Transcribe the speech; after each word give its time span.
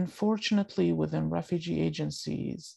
unfortunately, 0.00 0.92
within 0.92 1.30
refugee 1.30 1.80
agencies, 1.88 2.76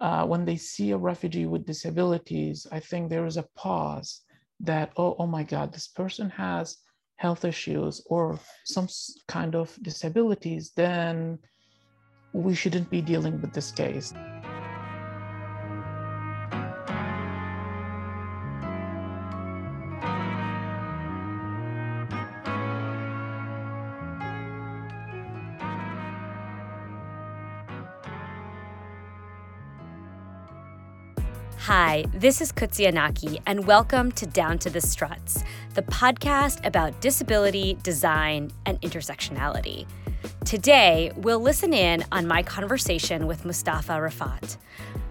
uh, 0.00 0.24
when 0.30 0.44
they 0.44 0.56
see 0.56 0.88
a 0.90 1.04
refugee 1.12 1.46
with 1.46 1.70
disabilities, 1.72 2.66
I 2.72 2.80
think 2.80 3.02
there 3.08 3.26
is 3.26 3.36
a 3.36 3.48
pause 3.64 4.10
that, 4.70 4.92
oh, 4.96 5.14
oh 5.20 5.28
my 5.36 5.44
God, 5.44 5.72
this 5.72 5.88
person 5.88 6.28
has 6.30 6.66
health 7.24 7.44
issues 7.44 8.02
or 8.06 8.24
some 8.64 8.88
kind 9.28 9.54
of 9.54 9.66
disabilities, 9.82 10.72
then 10.74 11.38
we 12.32 12.54
shouldn't 12.54 12.90
be 12.90 13.02
dealing 13.12 13.40
with 13.40 13.52
this 13.52 13.70
case. 13.70 14.12
Hi, 32.00 32.06
this 32.14 32.40
is 32.40 32.50
Kutsi 32.50 32.90
Anaki, 32.90 33.42
and 33.44 33.66
welcome 33.66 34.10
to 34.12 34.26
Down 34.26 34.58
to 34.60 34.70
the 34.70 34.80
Struts, 34.80 35.44
the 35.74 35.82
podcast 35.82 36.64
about 36.64 36.98
disability, 37.02 37.76
design, 37.82 38.50
and 38.64 38.80
intersectionality. 38.80 39.86
Today, 40.46 41.12
we'll 41.16 41.40
listen 41.40 41.74
in 41.74 42.02
on 42.10 42.26
my 42.26 42.42
conversation 42.42 43.26
with 43.26 43.44
Mustafa 43.44 43.92
Rafat. 43.92 44.56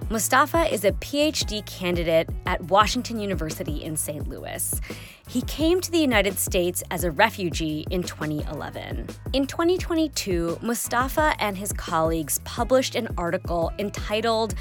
Mustafa 0.10 0.74
is 0.74 0.84
a 0.84 0.92
PhD 0.94 1.64
candidate 1.68 2.28
at 2.48 2.60
Washington 2.64 3.20
University 3.20 3.84
in 3.84 3.96
St. 3.96 4.28
Louis. 4.28 4.82
He 5.28 5.44
came 5.44 5.82
to 5.82 5.92
the 5.92 6.00
United 6.00 6.40
States 6.40 6.82
as 6.90 7.04
a 7.04 7.12
refugee 7.12 7.86
in 7.92 8.02
2011. 8.02 9.06
In 9.34 9.46
2022, 9.46 10.58
Mustafa 10.64 11.36
and 11.38 11.56
his 11.56 11.72
colleagues 11.72 12.40
published 12.46 12.96
an 12.96 13.10
article 13.16 13.72
entitled 13.78 14.56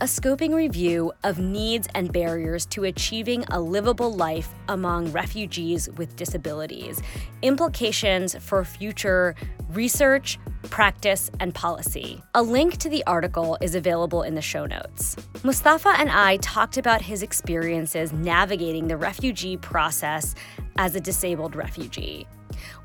a 0.00 0.04
scoping 0.04 0.54
review 0.54 1.12
of 1.24 1.38
needs 1.38 1.86
and 1.94 2.10
barriers 2.10 2.64
to 2.64 2.84
achieving 2.84 3.44
a 3.50 3.60
livable 3.60 4.14
life 4.14 4.48
among 4.68 5.12
refugees 5.12 5.90
with 5.98 6.16
disabilities, 6.16 7.02
implications 7.42 8.34
for 8.40 8.64
future 8.64 9.34
research, 9.68 10.38
practice, 10.70 11.30
and 11.38 11.54
policy. 11.54 12.22
A 12.34 12.42
link 12.42 12.78
to 12.78 12.88
the 12.88 13.04
article 13.06 13.58
is 13.60 13.74
available 13.74 14.22
in 14.22 14.34
the 14.34 14.40
show 14.40 14.64
notes. 14.64 15.16
Mustafa 15.42 15.90
and 15.98 16.08
I 16.08 16.38
talked 16.38 16.78
about 16.78 17.02
his 17.02 17.22
experiences 17.22 18.10
navigating 18.10 18.88
the 18.88 18.96
refugee 18.96 19.58
process 19.58 20.34
as 20.78 20.94
a 20.94 21.00
disabled 21.00 21.54
refugee. 21.54 22.26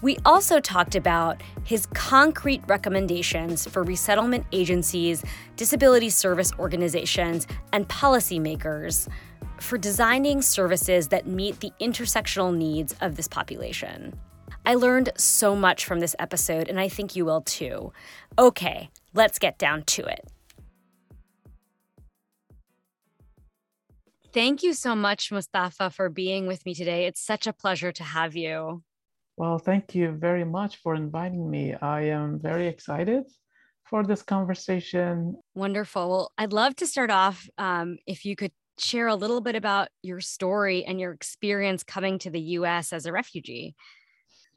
We 0.02 0.18
also 0.26 0.60
talked 0.60 0.96
about 0.96 1.42
his 1.64 1.86
concrete 1.88 2.62
recommendations 2.68 3.68
for 3.68 3.84
resettlement 3.84 4.46
agencies, 4.52 5.24
disability 5.56 6.10
service 6.10 6.52
organizations, 6.60 7.48
and 7.74 7.88
policymakers 7.88 9.08
for 9.60 9.78
designing 9.78 10.42
services 10.42 11.08
that 11.10 11.28
meet 11.28 11.60
the 11.60 11.72
intersectional 11.80 12.56
needs 12.56 12.96
of 13.02 13.16
this 13.16 13.28
population. 13.28 14.14
I 14.66 14.76
learned 14.76 15.12
so 15.16 15.56
much 15.56 15.86
from 15.86 16.00
this 16.00 16.16
episode, 16.18 16.70
and 16.70 16.80
I 16.80 16.90
think 16.90 17.16
you 17.16 17.26
will 17.26 17.42
too. 17.42 17.94
Okay, 18.38 18.90
let's 19.14 19.38
get 19.40 19.58
down 19.58 19.84
to 19.84 20.06
it. 20.06 20.28
Thank 24.34 24.64
you 24.64 24.74
so 24.74 24.96
much, 24.96 25.32
Mustafa, 25.32 25.90
for 25.92 26.10
being 26.10 26.46
with 26.46 26.66
me 26.66 26.74
today. 26.74 27.06
It's 27.06 27.22
such 27.22 27.48
a 27.48 27.54
pleasure 27.54 27.94
to 27.94 28.04
have 28.04 28.36
you. 28.36 28.84
Well, 29.38 29.58
thank 29.60 29.94
you 29.94 30.12
very 30.12 30.46
much 30.46 30.78
for 30.78 30.96
inviting 30.96 31.50
me. 31.50 31.74
I 31.74 32.04
am 32.04 32.40
very 32.40 32.68
excited 32.68 33.24
for 33.84 34.04
this 34.04 34.22
conversation. 34.22 35.36
Wonderful. 35.54 36.10
Well, 36.10 36.32
I'd 36.38 36.54
love 36.54 36.76
to 36.78 36.88
start 36.88 37.12
off 37.12 37.48
um, 37.58 37.98
if 38.08 38.26
you 38.26 38.36
could 38.36 38.52
share 38.78 39.08
a 39.08 39.16
little 39.16 39.42
bit 39.42 39.56
about 39.56 39.90
your 40.02 40.22
story 40.22 40.86
and 40.86 41.00
your 41.00 41.12
experience 41.12 41.84
coming 41.84 42.20
to 42.20 42.30
the 42.30 42.42
US 42.60 42.94
as 42.94 43.06
a 43.06 43.12
refugee. 43.12 43.76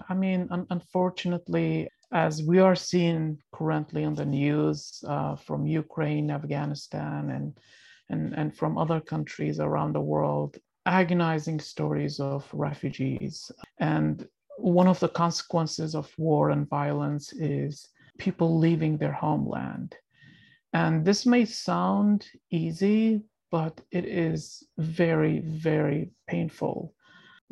I 0.09 0.15
mean, 0.15 0.49
un- 0.50 0.67
unfortunately, 0.71 1.88
as 2.12 2.43
we 2.43 2.59
are 2.59 2.77
seeing 2.77 3.38
currently 3.53 4.05
on 4.05 4.15
the 4.15 4.25
news 4.25 5.03
uh, 5.06 5.37
from 5.37 5.67
Ukraine, 5.67 6.31
Afghanistan, 6.31 7.31
and, 7.31 7.59
and, 8.09 8.34
and 8.34 8.56
from 8.56 8.78
other 8.78 9.00
countries 9.00 9.61
around 9.61 9.93
the 9.93 10.00
world, 10.00 10.56
agonizing 10.87 11.61
stories 11.61 12.19
of 12.21 12.49
refugees. 12.53 13.50
And 13.78 14.27
one 14.59 14.89
of 14.89 14.99
the 15.01 15.09
consequences 15.09 15.95
of 15.95 16.13
war 16.19 16.51
and 16.51 16.69
violence 16.69 17.33
is 17.33 17.89
people 18.19 18.59
leaving 18.59 18.99
their 18.99 19.13
homeland. 19.13 19.95
And 20.73 21.05
this 21.05 21.25
may 21.25 21.45
sound 21.45 22.27
easy, 22.51 23.23
but 23.51 23.81
it 23.91 24.05
is 24.05 24.65
very, 24.77 25.41
very 25.41 26.11
painful. 26.27 26.95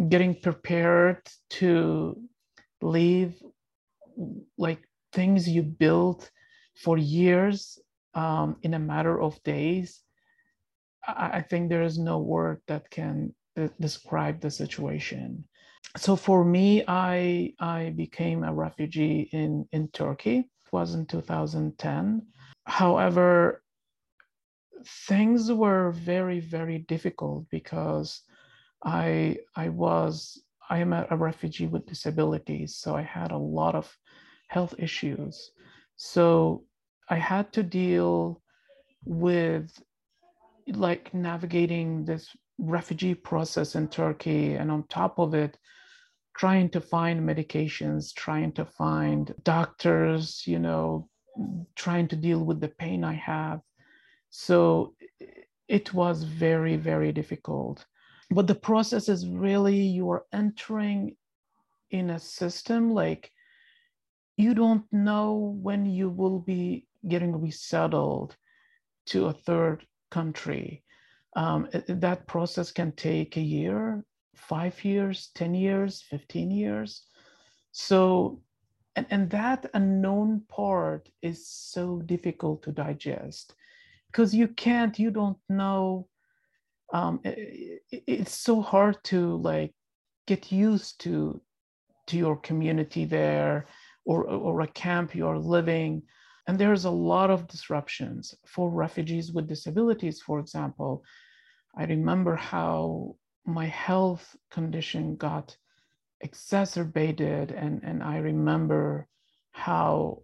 Getting 0.09 0.41
prepared 0.41 1.27
to 1.51 2.21
leave 2.83 3.41
like 4.59 4.83
things 5.13 5.49
you 5.49 5.63
built 5.63 6.31
for 6.83 6.99
years 6.99 7.79
um, 8.15 8.57
in 8.63 8.75
a 8.75 8.79
matter 8.79 9.21
of 9.21 9.43
days. 9.45 10.03
I, 11.07 11.39
I 11.39 11.43
think 11.43 11.69
there 11.69 11.83
is 11.83 11.99
no 11.99 12.19
word 12.19 12.61
that 12.67 12.91
can 12.91 13.35
describe 13.81 14.41
the 14.41 14.51
situation 14.51 15.45
so 15.97 16.17
for 16.17 16.45
me, 16.45 16.85
I 16.87 17.55
I 17.59 17.91
became 17.97 18.45
a 18.45 18.53
refugee 18.55 19.29
in 19.33 19.67
in 19.73 19.89
Turkey. 19.89 20.39
It 20.39 20.73
was 20.73 20.95
in 20.95 21.07
2010. 21.07 22.27
However, 22.65 23.63
things 25.09 25.53
were 25.53 25.93
very 25.93 26.41
very 26.41 26.79
difficult 26.79 27.47
because 27.51 28.23
I 28.85 29.39
I 29.55 29.69
was 29.71 30.43
I 30.69 30.79
am 30.79 30.93
a, 30.93 31.07
a 31.11 31.17
refugee 31.17 31.67
with 31.67 31.87
disabilities, 31.87 32.77
so 32.77 32.95
I 32.95 33.03
had 33.03 33.31
a 33.31 33.39
lot 33.39 33.75
of 33.75 33.97
health 34.49 34.75
issues. 34.79 35.53
So 35.97 36.65
I 37.09 37.17
had 37.17 37.53
to 37.55 37.63
deal 37.63 38.43
with 39.05 39.71
like 40.67 41.15
navigating 41.15 42.05
this 42.05 42.29
refugee 42.59 43.15
process 43.15 43.75
in 43.75 43.89
Turkey, 43.89 44.55
and 44.55 44.71
on 44.71 44.87
top 44.89 45.19
of 45.19 45.35
it, 45.35 45.59
trying 46.37 46.69
to 46.71 46.81
find 46.81 47.21
medications, 47.21 48.15
trying 48.15 48.53
to 48.53 48.65
find 48.65 49.35
doctors, 49.43 50.47
you 50.47 50.59
know, 50.59 51.09
trying 51.75 52.09
to 52.09 52.17
deal 52.17 52.45
with 52.45 52.61
the 52.61 52.69
pain 52.69 53.05
I 53.05 53.15
have. 53.15 53.61
So 54.31 54.95
it 55.69 55.93
was 55.95 56.25
very, 56.25 56.77
very 56.77 57.13
difficult. 57.13 57.85
But 58.31 58.47
the 58.47 58.55
process 58.55 59.09
is 59.09 59.29
really 59.29 59.77
you 59.77 60.11
are 60.11 60.27
entering 60.33 61.17
in 61.91 62.11
a 62.11 62.19
system 62.19 62.91
like 62.93 63.31
you 64.37 64.55
don't 64.55 64.85
know 64.93 65.57
when 65.63 65.87
you 65.87 66.11
will 66.11 66.41
be 66.41 66.87
getting 67.09 67.41
resettled 67.41 68.37
to 69.07 69.27
a 69.27 69.33
third 69.33 69.87
country. 70.11 70.83
Um, 71.37 71.69
that 71.87 72.27
process 72.27 72.73
can 72.73 72.93
take 72.93 73.37
a 73.37 73.43
year, 73.43 74.03
five 74.35 74.83
years, 74.83 75.31
10 75.35 75.55
years, 75.55 76.03
15 76.09 76.51
years. 76.51 77.05
So, 77.73 78.41
and, 78.97 79.07
and 79.11 79.29
that 79.31 79.71
unknown 79.75 80.45
part 80.49 81.11
is 81.21 81.47
so 81.47 82.01
difficult 82.07 82.63
to 82.63 82.73
digest 82.73 83.55
because 84.11 84.35
you 84.35 84.49
can't, 84.49 84.99
you 84.99 85.11
don't 85.11 85.37
know. 85.51 86.09
Um, 86.95 87.21
it, 87.23 87.83
it's 87.91 88.35
so 88.35 88.63
hard 88.63 88.97
to 89.05 89.37
like 89.37 89.75
get 90.27 90.51
used 90.51 91.01
to 91.03 91.41
to 92.07 92.17
your 92.17 92.37
community 92.37 93.05
there 93.05 93.67
or, 94.05 94.25
or 94.25 94.61
a 94.61 94.67
camp 94.69 95.15
you're 95.15 95.39
living 95.39 96.03
and 96.47 96.59
there's 96.59 96.85
a 96.85 96.91
lot 96.91 97.31
of 97.31 97.49
disruptions 97.49 98.35
for 98.47 98.71
refugees 98.71 99.33
with 99.33 99.49
disabilities 99.49 100.21
for 100.21 100.39
example 100.39 101.03
i 101.77 101.85
remember 101.85 102.37
how 102.37 103.17
my 103.45 103.67
health 103.67 104.37
condition 104.51 105.17
got 105.17 105.57
exacerbated 106.21 107.51
and, 107.53 107.83
and 107.85 108.03
I 108.03 108.19
remember 108.19 109.07
how 109.53 110.23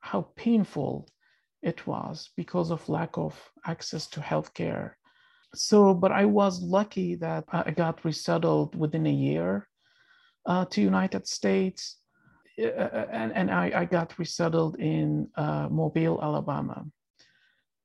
how 0.00 0.28
painful 0.36 1.08
it 1.62 1.86
was 1.86 2.30
because 2.36 2.70
of 2.70 2.88
lack 2.88 3.18
of 3.18 3.38
access 3.66 4.06
to 4.08 4.20
healthcare. 4.20 4.92
So, 5.54 5.92
but 5.92 6.12
I 6.12 6.24
was 6.24 6.62
lucky 6.62 7.16
that 7.16 7.44
I 7.52 7.70
got 7.70 8.04
resettled 8.04 8.74
within 8.76 9.06
a 9.06 9.12
year 9.12 9.68
uh, 10.46 10.64
to 10.66 10.80
United 10.80 11.26
States, 11.26 11.98
uh, 12.58 13.06
and, 13.12 13.32
and 13.34 13.50
I, 13.50 13.72
I 13.74 13.84
got 13.84 14.18
resettled 14.18 14.76
in 14.76 15.28
uh, 15.36 15.68
Mobile, 15.70 16.18
Alabama. 16.22 16.86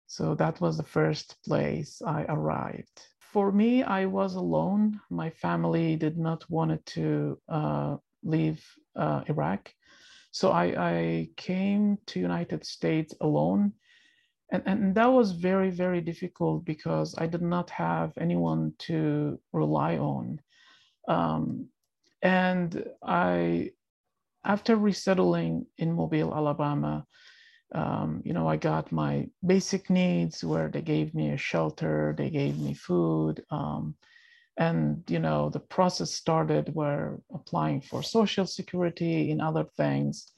So 0.08 0.36
that 0.36 0.62
was 0.62 0.78
the 0.78 0.84
first 0.84 1.38
place 1.44 2.02
I 2.06 2.24
arrived 2.24 3.02
for 3.36 3.52
me, 3.52 3.84
I 3.84 4.06
was 4.06 4.36
alone. 4.36 5.02
My 5.10 5.30
family 5.30 5.98
did 5.98 6.18
not 6.18 6.50
want 6.50 6.86
to 6.96 7.38
uh, 7.50 7.98
leave 8.24 8.64
uh, 8.96 9.24
Iraq. 9.28 9.74
so 10.32 10.52
I, 10.52 10.66
I 10.94 11.30
came 11.36 11.98
to 12.06 12.28
United 12.32 12.66
States 12.66 13.14
alone. 13.20 13.74
And, 14.54 14.64
and 14.66 14.96
that 14.96 15.12
was 15.12 15.34
very, 15.34 15.70
very 15.70 16.00
difficult 16.00 16.64
because 16.64 17.14
I 17.18 17.28
did 17.28 17.42
not 17.42 17.70
have 17.72 18.14
anyone 18.18 18.72
to 18.88 19.38
rely 19.52 19.98
on. 19.98 20.40
Um, 21.10 21.68
and 22.22 22.70
I, 23.04 23.72
after 24.46 24.78
resettling 24.78 25.66
in 25.78 25.92
Mobile, 25.92 26.34
Alabama, 26.34 27.06
um, 27.74 28.22
you 28.24 28.34
know, 28.34 28.48
I 28.48 28.58
got 28.58 28.92
my 28.92 29.28
basic 29.46 29.90
needs 29.90 30.44
where 30.44 30.70
they 30.70 30.82
gave 30.82 31.14
me 31.14 31.32
a 31.32 31.38
shelter, 31.38 32.14
they 32.18 32.30
gave 32.30 32.60
me 32.60 32.74
food, 32.74 33.44
um, 33.50 33.96
and 34.58 35.04
you 35.10 35.20
know 35.20 35.50
the 35.50 35.60
process 35.60 36.12
started 36.12 36.70
where 36.74 37.20
applying 37.34 37.82
for 37.82 38.02
social 38.02 38.46
security 38.46 39.32
and 39.32 39.42
other 39.42 39.66
things. 39.76 40.32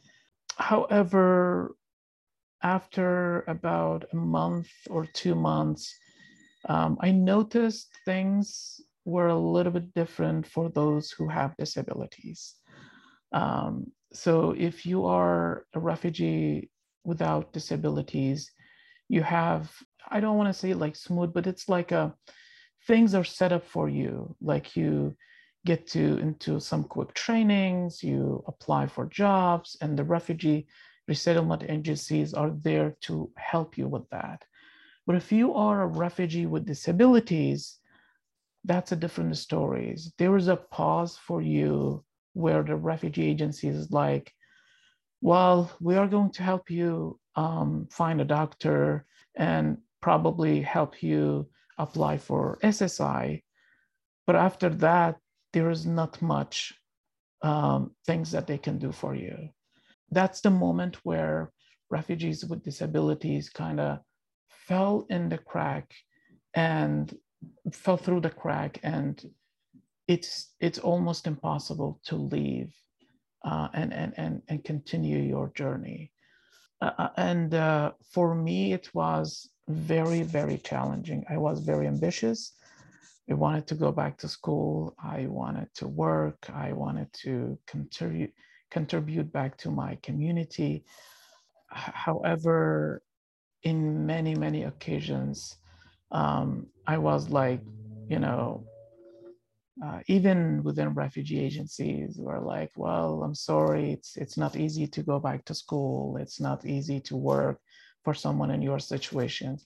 However 0.57 1.75
after 2.63 3.43
about 3.47 4.05
a 4.13 4.15
month 4.15 4.69
or 4.89 5.05
two 5.05 5.35
months 5.35 5.95
um, 6.67 6.97
i 7.01 7.11
noticed 7.11 7.87
things 8.03 8.81
were 9.07 9.27
a 9.27 9.39
little 9.39 9.71
bit 9.71 9.93
different 9.93 10.45
for 10.45 10.69
those 10.69 11.11
who 11.11 11.29
have 11.29 11.55
disabilities. 11.57 12.55
Um, 13.31 13.87
so 14.11 14.53
if 14.57 14.85
you 14.85 15.05
are 15.05 15.65
a 15.73 15.79
refugee 15.79 16.69
without 17.07 17.53
disabilities. 17.53 18.51
You 19.07 19.23
have 19.23 19.71
i 20.09 20.19
don't 20.21 20.37
want 20.37 20.47
to 20.47 20.59
say 20.61 20.73
like 20.73 20.95
smooth 20.95 21.33
but 21.33 21.47
it's 21.47 21.67
like 21.67 21.91
a 21.91 22.15
things 22.87 23.13
are 23.13 23.23
set 23.23 23.51
up 23.51 23.65
for 23.65 23.89
you. 23.89 24.35
Like 24.41 24.75
you 24.75 25.15
get 25.65 25.87
to 25.87 26.17
into 26.19 26.59
some 26.59 26.83
quick 26.83 27.13
trainings 27.13 28.03
you 28.03 28.43
apply 28.47 28.87
for 28.87 29.05
jobs 29.05 29.75
and 29.81 29.97
the 29.97 30.03
refugee 30.03 30.67
resettlement 31.07 31.63
agencies 31.67 32.33
are 32.33 32.51
there 32.61 32.95
to 33.01 33.29
help 33.37 33.77
you 33.77 33.87
with 33.87 34.07
that. 34.11 34.45
But 35.05 35.15
if 35.15 35.31
you 35.31 35.53
are 35.53 35.81
a 35.81 35.93
refugee 36.05 36.45
with 36.45 36.65
disabilities 36.65 37.77
that's 38.63 38.91
a 38.91 39.01
different 39.03 39.37
story 39.37 39.95
there 40.17 40.35
is 40.35 40.49
a 40.49 40.63
pause 40.77 41.17
for 41.27 41.41
you 41.41 42.03
where 42.33 42.63
the 42.63 42.75
refugee 42.75 43.27
agency 43.33 43.67
is 43.67 43.91
like 43.91 44.33
well 45.21 45.71
we 45.79 45.95
are 45.95 46.07
going 46.07 46.31
to 46.31 46.43
help 46.43 46.69
you 46.69 47.19
um, 47.35 47.87
find 47.91 48.19
a 48.19 48.25
doctor 48.25 49.05
and 49.35 49.77
probably 50.01 50.61
help 50.61 51.01
you 51.03 51.47
apply 51.77 52.17
for 52.17 52.57
SSI. 52.63 53.43
But 54.25 54.35
after 54.35 54.69
that, 54.69 55.17
there 55.53 55.69
is 55.69 55.85
not 55.85 56.21
much 56.21 56.73
um, 57.41 57.91
things 58.05 58.31
that 58.31 58.47
they 58.47 58.57
can 58.57 58.77
do 58.77 58.91
for 58.91 59.15
you. 59.15 59.49
That's 60.11 60.41
the 60.41 60.49
moment 60.49 60.97
where 61.03 61.51
refugees 61.89 62.43
with 62.45 62.63
disabilities 62.63 63.49
kind 63.49 63.79
of 63.79 63.99
fell 64.49 65.05
in 65.09 65.29
the 65.29 65.37
crack 65.37 65.93
and 66.53 67.15
fell 67.71 67.97
through 67.97 68.21
the 68.21 68.29
crack 68.29 68.79
and 68.83 69.23
it's 70.07 70.53
it's 70.59 70.79
almost 70.79 71.27
impossible 71.27 71.99
to 72.05 72.15
leave 72.15 72.73
uh, 73.43 73.67
and, 73.73 73.93
and 73.93 74.13
and 74.17 74.41
and 74.47 74.63
continue 74.63 75.19
your 75.19 75.51
journey 75.55 76.11
uh, 76.81 76.91
uh 76.97 77.09
and 77.17 77.53
uh, 77.53 77.91
for 78.13 78.35
me 78.35 78.73
it 78.73 78.89
was 78.93 79.49
very, 79.67 80.23
very 80.23 80.57
challenging. 80.59 81.25
I 81.29 81.37
was 81.37 81.59
very 81.59 81.87
ambitious. 81.87 82.53
I 83.29 83.33
wanted 83.33 83.67
to 83.67 83.75
go 83.75 83.91
back 83.91 84.17
to 84.19 84.27
school. 84.27 84.95
I 85.03 85.27
wanted 85.27 85.67
to 85.75 85.87
work. 85.87 86.49
I 86.53 86.71
wanted 86.71 87.11
to 87.23 87.57
contribute 87.67 88.33
contribute 88.71 89.31
back 89.31 89.57
to 89.57 89.71
my 89.71 89.97
community. 90.01 90.83
However, 91.69 93.01
in 93.63 94.05
many, 94.05 94.35
many 94.35 94.63
occasions, 94.63 95.57
um, 96.11 96.67
I 96.85 96.97
was 96.97 97.29
like, 97.29 97.61
you 98.09 98.19
know, 98.19 98.65
uh, 99.85 99.99
even 100.07 100.63
within 100.63 100.93
refugee 100.93 101.39
agencies, 101.39 102.17
we're 102.17 102.39
like, 102.39 102.71
well, 102.75 103.23
I'm 103.23 103.35
sorry, 103.35 103.91
it's 103.91 104.17
it's 104.17 104.37
not 104.37 104.55
easy 104.55 104.87
to 104.87 105.03
go 105.03 105.19
back 105.19 105.45
to 105.45 105.53
school. 105.53 106.17
It's 106.17 106.39
not 106.39 106.65
easy 106.65 106.99
to 107.01 107.15
work 107.15 107.59
for 108.03 108.13
someone 108.13 108.51
in 108.51 108.61
your 108.61 108.79
situation. 108.79 109.59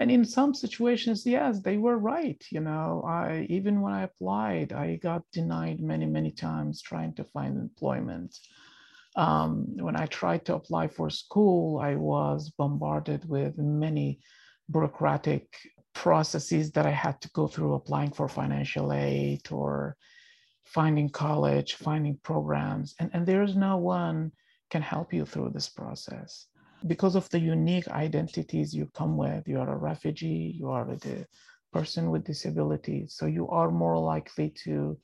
and 0.00 0.10
in 0.10 0.24
some 0.24 0.54
situations 0.54 1.26
yes 1.26 1.60
they 1.60 1.76
were 1.76 1.98
right 1.98 2.42
you 2.50 2.60
know 2.60 3.04
i 3.06 3.46
even 3.50 3.80
when 3.82 3.92
i 3.92 4.02
applied 4.02 4.72
i 4.72 4.96
got 4.96 5.22
denied 5.30 5.80
many 5.80 6.06
many 6.06 6.30
times 6.30 6.80
trying 6.80 7.12
to 7.14 7.24
find 7.24 7.56
employment 7.56 8.38
um, 9.16 9.66
when 9.86 9.96
i 9.96 10.06
tried 10.06 10.44
to 10.44 10.54
apply 10.54 10.88
for 10.88 11.10
school 11.10 11.78
i 11.78 11.94
was 11.94 12.50
bombarded 12.50 13.28
with 13.28 13.58
many 13.58 14.18
bureaucratic 14.70 15.46
processes 15.94 16.70
that 16.72 16.86
i 16.86 16.90
had 16.90 17.20
to 17.20 17.30
go 17.30 17.46
through 17.46 17.74
applying 17.74 18.10
for 18.10 18.28
financial 18.28 18.92
aid 18.92 19.40
or 19.50 19.96
finding 20.64 21.08
college 21.08 21.74
finding 21.74 22.18
programs 22.22 22.94
and, 23.00 23.10
and 23.12 23.26
there's 23.26 23.56
no 23.56 23.76
one 23.76 24.30
can 24.70 24.82
help 24.82 25.12
you 25.12 25.24
through 25.24 25.50
this 25.50 25.68
process 25.68 26.46
because 26.86 27.14
of 27.14 27.28
the 27.30 27.38
unique 27.38 27.88
identities 27.88 28.74
you 28.74 28.88
come 28.94 29.16
with. 29.16 29.46
You 29.46 29.60
are 29.60 29.72
a 29.72 29.76
refugee, 29.76 30.54
you 30.58 30.70
are 30.70 30.90
a 30.90 31.26
person 31.72 32.10
with 32.10 32.24
disabilities. 32.24 33.14
So 33.16 33.26
you 33.26 33.48
are 33.48 33.70
more 33.70 33.98
likely 33.98 34.50
to 34.64 34.98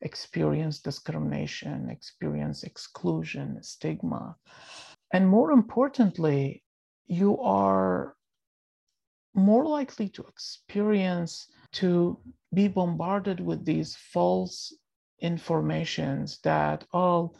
experience 0.00 0.80
discrimination, 0.80 1.88
experience 1.90 2.62
exclusion, 2.62 3.62
stigma. 3.62 4.36
And 5.12 5.28
more 5.28 5.52
importantly, 5.52 6.62
you 7.06 7.38
are 7.40 8.14
more 9.34 9.64
likely 9.64 10.08
to 10.08 10.22
experience 10.24 11.48
to 11.72 12.18
be 12.54 12.68
bombarded 12.68 13.40
with 13.40 13.64
these 13.64 13.96
false 13.96 14.74
informations 15.20 16.38
that 16.44 16.84
oh 16.92 17.34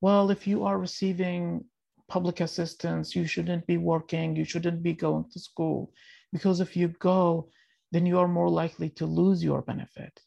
well 0.00 0.30
if 0.30 0.46
you 0.46 0.64
are 0.64 0.78
receiving 0.78 1.64
public 2.08 2.40
assistance, 2.40 3.14
you 3.14 3.26
shouldn't 3.26 3.66
be 3.66 3.76
working, 3.76 4.36
you 4.36 4.44
shouldn't 4.44 4.82
be 4.82 4.92
going 4.92 5.24
to 5.32 5.40
school. 5.40 5.92
Because 6.32 6.60
if 6.60 6.76
you 6.76 6.88
go, 6.88 7.48
then 7.92 8.06
you 8.06 8.18
are 8.18 8.28
more 8.28 8.48
likely 8.48 8.90
to 8.90 9.06
lose 9.06 9.42
your 9.42 9.62
benefit. 9.62 10.20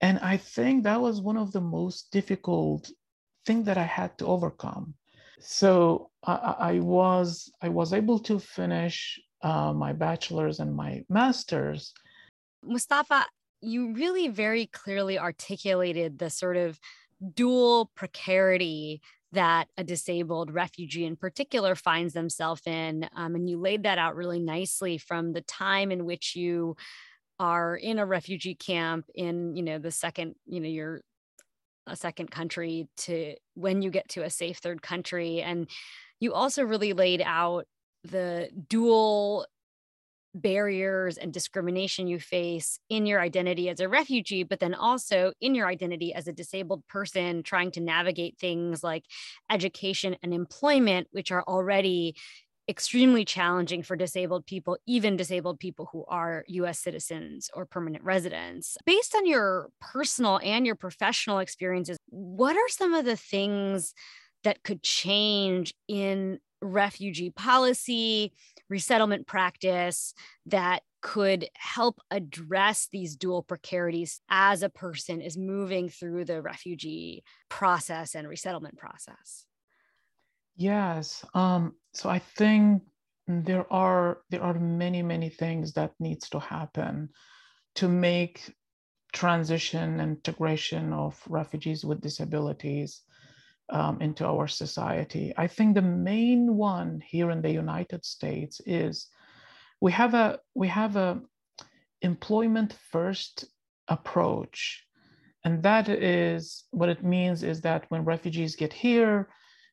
And 0.00 0.18
I 0.20 0.36
think 0.36 0.84
that 0.84 1.00
was 1.00 1.20
one 1.20 1.36
of 1.36 1.52
the 1.52 1.60
most 1.60 2.10
difficult 2.12 2.90
thing 3.46 3.64
that 3.64 3.78
I 3.78 3.84
had 3.84 4.16
to 4.18 4.26
overcome. 4.26 4.94
So 5.40 6.10
I, 6.24 6.56
I 6.58 6.80
was 6.80 7.50
I 7.62 7.68
was 7.68 7.92
able 7.92 8.18
to 8.20 8.38
finish 8.38 9.20
uh, 9.42 9.72
my 9.72 9.92
bachelor's 9.92 10.60
and 10.60 10.74
my 10.74 11.04
master's. 11.08 11.92
Mustafa, 12.62 13.26
you 13.60 13.92
really 13.94 14.28
very 14.28 14.66
clearly 14.66 15.18
articulated 15.18 16.18
the 16.18 16.30
sort 16.30 16.56
of 16.56 16.78
dual 17.34 17.90
precarity 17.94 19.00
that 19.32 19.68
a 19.76 19.84
disabled 19.84 20.52
refugee 20.52 21.04
in 21.04 21.16
particular 21.16 21.74
finds 21.74 22.14
themselves 22.14 22.62
in. 22.66 23.08
Um, 23.14 23.34
and 23.34 23.48
you 23.48 23.60
laid 23.60 23.82
that 23.82 23.98
out 23.98 24.16
really 24.16 24.40
nicely 24.40 24.96
from 24.96 25.32
the 25.32 25.42
time 25.42 25.90
in 25.90 26.04
which 26.04 26.34
you 26.34 26.76
are 27.38 27.76
in 27.76 27.98
a 27.98 28.06
refugee 28.06 28.54
camp 28.54 29.06
in, 29.14 29.54
you 29.54 29.62
know, 29.62 29.78
the 29.78 29.90
second, 29.90 30.34
you 30.46 30.60
know, 30.60 30.68
you're 30.68 31.02
a 31.86 31.96
second 31.96 32.30
country 32.30 32.88
to 32.96 33.34
when 33.54 33.82
you 33.82 33.90
get 33.90 34.08
to 34.10 34.22
a 34.22 34.30
safe 34.30 34.58
third 34.58 34.82
country. 34.82 35.42
And 35.42 35.68
you 36.20 36.32
also 36.32 36.62
really 36.62 36.92
laid 36.92 37.22
out 37.24 37.66
the 38.10 38.50
dual 38.68 39.46
barriers 40.34 41.16
and 41.16 41.32
discrimination 41.32 42.06
you 42.06 42.20
face 42.20 42.78
in 42.88 43.06
your 43.06 43.20
identity 43.20 43.68
as 43.68 43.80
a 43.80 43.88
refugee, 43.88 44.42
but 44.42 44.60
then 44.60 44.74
also 44.74 45.32
in 45.40 45.54
your 45.54 45.66
identity 45.66 46.14
as 46.14 46.28
a 46.28 46.32
disabled 46.32 46.86
person 46.88 47.42
trying 47.42 47.70
to 47.72 47.80
navigate 47.80 48.38
things 48.38 48.82
like 48.82 49.04
education 49.50 50.16
and 50.22 50.32
employment, 50.34 51.08
which 51.10 51.32
are 51.32 51.42
already 51.44 52.14
extremely 52.68 53.24
challenging 53.24 53.82
for 53.82 53.96
disabled 53.96 54.44
people, 54.44 54.76
even 54.86 55.16
disabled 55.16 55.58
people 55.58 55.88
who 55.90 56.04
are 56.06 56.44
US 56.48 56.78
citizens 56.78 57.48
or 57.54 57.64
permanent 57.64 58.04
residents. 58.04 58.76
Based 58.84 59.14
on 59.14 59.26
your 59.26 59.70
personal 59.80 60.38
and 60.44 60.66
your 60.66 60.74
professional 60.74 61.38
experiences, 61.38 61.96
what 62.10 62.56
are 62.56 62.68
some 62.68 62.92
of 62.92 63.06
the 63.06 63.16
things 63.16 63.94
that 64.44 64.62
could 64.62 64.82
change 64.82 65.74
in 65.88 66.38
refugee 66.62 67.30
policy, 67.30 68.32
resettlement 68.68 69.26
practice 69.26 70.14
that 70.46 70.82
could 71.00 71.48
help 71.54 72.00
address 72.10 72.88
these 72.92 73.16
dual 73.16 73.42
precarities 73.42 74.20
as 74.28 74.62
a 74.62 74.68
person 74.68 75.20
is 75.20 75.36
moving 75.36 75.88
through 75.88 76.24
the 76.24 76.42
refugee 76.42 77.22
process 77.48 78.14
and 78.14 78.28
resettlement 78.28 78.76
process. 78.76 79.46
Yes 80.56 81.24
um, 81.34 81.74
so 81.94 82.10
i 82.10 82.18
think 82.18 82.82
there 83.26 83.70
are 83.72 84.18
there 84.30 84.42
are 84.42 84.54
many 84.54 85.02
many 85.02 85.28
things 85.28 85.72
that 85.74 85.92
needs 86.00 86.28
to 86.30 86.40
happen 86.40 87.08
to 87.74 87.88
make 87.88 88.52
transition 89.12 90.00
and 90.00 90.16
integration 90.16 90.92
of 90.92 91.22
refugees 91.28 91.84
with 91.84 92.00
disabilities 92.00 93.02
um, 93.70 94.00
into 94.00 94.24
our 94.24 94.48
society. 94.48 95.32
I 95.36 95.46
think 95.46 95.74
the 95.74 95.82
main 95.82 96.56
one 96.56 97.02
here 97.06 97.30
in 97.30 97.42
the 97.42 97.50
United 97.50 98.04
States 98.04 98.60
is 98.66 99.08
we 99.80 99.92
have 99.92 100.14
a 100.14 100.38
we 100.54 100.68
have 100.68 100.96
a 100.96 101.20
employment 102.02 102.74
first 102.90 103.44
approach 103.88 104.84
and 105.44 105.62
that 105.62 105.88
is 105.88 106.64
what 106.70 106.88
it 106.88 107.02
means 107.02 107.42
is 107.42 107.60
that 107.62 107.84
when 107.88 108.04
refugees 108.04 108.56
get 108.56 108.72
here 108.72 109.28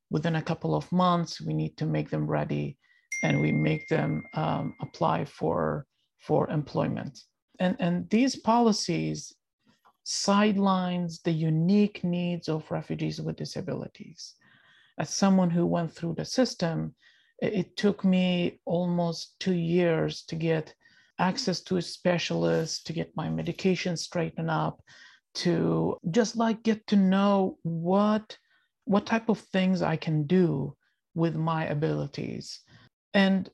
within 0.09 0.35
a 0.35 0.41
couple 0.41 0.75
of 0.75 0.91
months 0.91 1.41
we 1.41 1.53
need 1.53 1.75
to 1.77 1.85
make 1.85 2.09
them 2.09 2.25
ready 2.27 2.77
and 3.23 3.41
we 3.41 3.51
make 3.51 3.87
them 3.87 4.23
um, 4.33 4.73
apply 4.81 5.25
for 5.25 5.85
for 6.19 6.49
employment 6.49 7.19
and 7.59 7.75
and 7.79 8.09
these 8.09 8.35
policies 8.35 9.33
sidelines 10.05 11.19
the 11.21 11.31
unique 11.31 12.03
needs 12.03 12.47
of 12.47 12.69
refugees 12.71 13.19
with 13.19 13.35
disabilities 13.35 14.35
as 14.97 15.09
someone 15.09 15.49
who 15.49 15.65
went 15.65 15.91
through 15.91 16.13
the 16.13 16.23
system 16.23 16.95
it 17.39 17.75
took 17.75 18.03
me 18.05 18.59
almost 18.65 19.39
two 19.39 19.53
years 19.53 20.23
to 20.23 20.35
get 20.35 20.73
access 21.19 21.61
to 21.61 21.77
a 21.77 21.81
specialist, 21.81 22.87
to 22.87 22.93
get 22.93 23.15
my 23.15 23.29
medication 23.29 23.97
straightened 23.97 24.49
up, 24.49 24.81
to 25.35 25.97
just 26.11 26.37
like 26.37 26.63
get 26.63 26.85
to 26.87 26.95
know 26.95 27.57
what 27.63 28.37
what 28.85 29.05
type 29.05 29.29
of 29.29 29.39
things 29.39 29.81
I 29.81 29.95
can 29.95 30.27
do 30.27 30.75
with 31.15 31.35
my 31.35 31.65
abilities. 31.65 32.59
And 33.13 33.49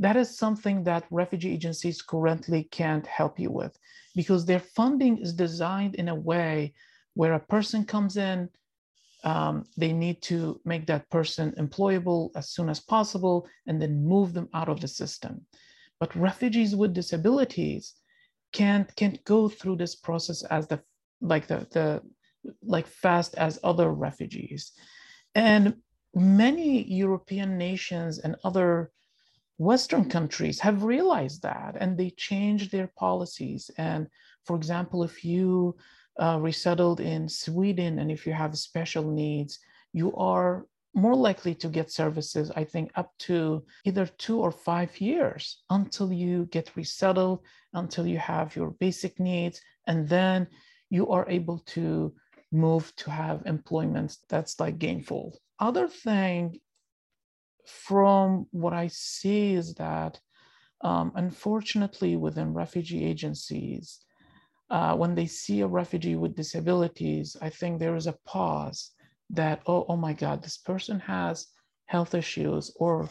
that 0.00 0.16
is 0.16 0.36
something 0.36 0.82
that 0.84 1.04
refugee 1.10 1.52
agencies 1.52 2.00
currently 2.00 2.64
can't 2.64 3.06
help 3.06 3.38
you 3.38 3.50
with 3.50 3.78
because 4.16 4.44
their 4.44 4.58
funding 4.60 5.18
is 5.18 5.34
designed 5.34 5.94
in 5.94 6.08
a 6.08 6.14
way 6.14 6.72
where 7.14 7.34
a 7.34 7.46
person 7.54 7.84
comes 7.84 8.16
in, 8.16 8.48
um, 9.24 9.66
they 9.76 9.92
need 9.92 10.22
to 10.22 10.58
make 10.64 10.86
that 10.86 11.08
person 11.10 11.52
employable 11.58 12.30
as 12.34 12.48
soon 12.48 12.70
as 12.70 12.80
possible 12.80 13.46
and 13.66 13.80
then 13.80 14.02
move 14.02 14.32
them 14.32 14.48
out 14.54 14.70
of 14.70 14.80
the 14.80 14.88
system. 14.88 15.44
But 15.98 16.16
refugees 16.16 16.74
with 16.74 16.94
disabilities 16.94 17.94
can't 18.52 18.92
can't 18.96 19.22
go 19.24 19.50
through 19.50 19.76
this 19.76 19.94
process 19.94 20.42
as 20.44 20.66
the 20.66 20.80
like 21.20 21.46
the 21.46 21.68
the 21.72 22.00
like 22.62 22.86
fast 22.86 23.34
as 23.34 23.60
other 23.62 23.92
refugees. 23.92 24.72
And 25.34 25.76
many 26.14 26.84
European 26.84 27.58
nations 27.58 28.18
and 28.18 28.34
other 28.44 28.90
Western 29.60 30.08
countries 30.08 30.58
have 30.58 30.84
realized 30.84 31.42
that 31.42 31.76
and 31.78 31.94
they 31.94 32.08
changed 32.08 32.72
their 32.72 32.90
policies. 32.96 33.70
And 33.76 34.06
for 34.46 34.56
example, 34.56 35.04
if 35.04 35.22
you 35.22 35.76
uh, 36.18 36.38
resettled 36.40 37.00
in 37.00 37.28
Sweden 37.28 37.98
and 37.98 38.10
if 38.10 38.26
you 38.26 38.32
have 38.32 38.56
special 38.56 39.04
needs, 39.04 39.58
you 39.92 40.16
are 40.16 40.64
more 40.94 41.14
likely 41.14 41.54
to 41.56 41.68
get 41.68 41.92
services, 41.92 42.50
I 42.56 42.64
think, 42.64 42.90
up 42.94 43.12
to 43.28 43.62
either 43.84 44.06
two 44.06 44.40
or 44.40 44.50
five 44.50 44.98
years 44.98 45.58
until 45.68 46.10
you 46.10 46.46
get 46.46 46.74
resettled, 46.74 47.40
until 47.74 48.06
you 48.06 48.16
have 48.16 48.56
your 48.56 48.70
basic 48.70 49.20
needs, 49.20 49.60
and 49.86 50.08
then 50.08 50.46
you 50.88 51.10
are 51.10 51.28
able 51.28 51.58
to 51.74 52.14
move 52.50 52.96
to 52.96 53.10
have 53.10 53.42
employment 53.44 54.16
that's 54.30 54.58
like 54.58 54.78
gainful. 54.78 55.38
Other 55.58 55.86
thing 55.86 56.60
from 57.66 58.46
what 58.50 58.72
I 58.72 58.88
see 58.88 59.54
is 59.54 59.74
that 59.74 60.18
um, 60.82 61.12
unfortunately 61.14 62.16
within 62.16 62.54
refugee 62.54 63.04
agencies, 63.04 64.00
uh, 64.70 64.94
when 64.96 65.14
they 65.14 65.26
see 65.26 65.60
a 65.60 65.66
refugee 65.66 66.16
with 66.16 66.36
disabilities, 66.36 67.36
I 67.42 67.50
think 67.50 67.78
there 67.78 67.96
is 67.96 68.06
a 68.06 68.18
pause 68.24 68.92
that, 69.30 69.62
oh, 69.66 69.84
oh 69.88 69.96
my 69.96 70.12
God, 70.12 70.42
this 70.42 70.58
person 70.58 71.00
has 71.00 71.46
health 71.86 72.14
issues 72.14 72.72
or 72.76 73.08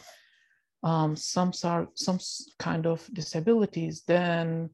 um, 0.83 1.15
some, 1.15 1.51
sort, 1.51 1.99
some 1.99 2.19
kind 2.59 2.85
of 2.85 3.07
disabilities, 3.13 4.03
then 4.07 4.69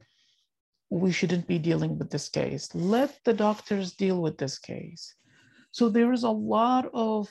we 0.91 1.11
shouldn't 1.11 1.47
be 1.47 1.57
dealing 1.57 1.97
with 1.97 2.11
this 2.11 2.29
case. 2.29 2.73
Let 2.75 3.19
the 3.25 3.33
doctors 3.33 3.93
deal 3.93 4.21
with 4.21 4.37
this 4.37 4.59
case. 4.59 5.15
So 5.71 5.89
there 5.89 6.13
is 6.13 6.23
a 6.23 6.29
lot 6.29 6.89
of 6.93 7.27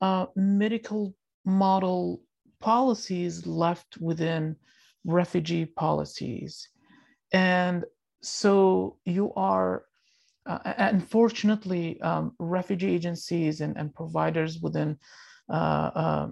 uh, 0.00 0.26
medical 0.36 1.14
model 1.44 2.22
policies 2.60 3.46
left 3.46 3.98
within 3.98 4.56
refugee 5.04 5.64
policies. 5.64 6.68
And 7.32 7.84
so 8.22 8.98
you 9.04 9.32
are, 9.34 9.84
uh, 10.46 10.58
unfortunately, 10.76 12.00
um, 12.02 12.32
refugee 12.38 12.94
agencies 12.94 13.60
and, 13.60 13.76
and 13.76 13.94
providers 13.94 14.60
within 14.60 14.98
uh, 15.48 15.90
uh, 15.94 16.28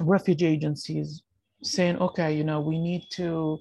refugee 0.00 0.46
agencies 0.46 1.22
saying, 1.62 1.96
okay, 1.98 2.36
you 2.36 2.44
know, 2.44 2.60
we 2.60 2.78
need 2.78 3.04
to 3.12 3.58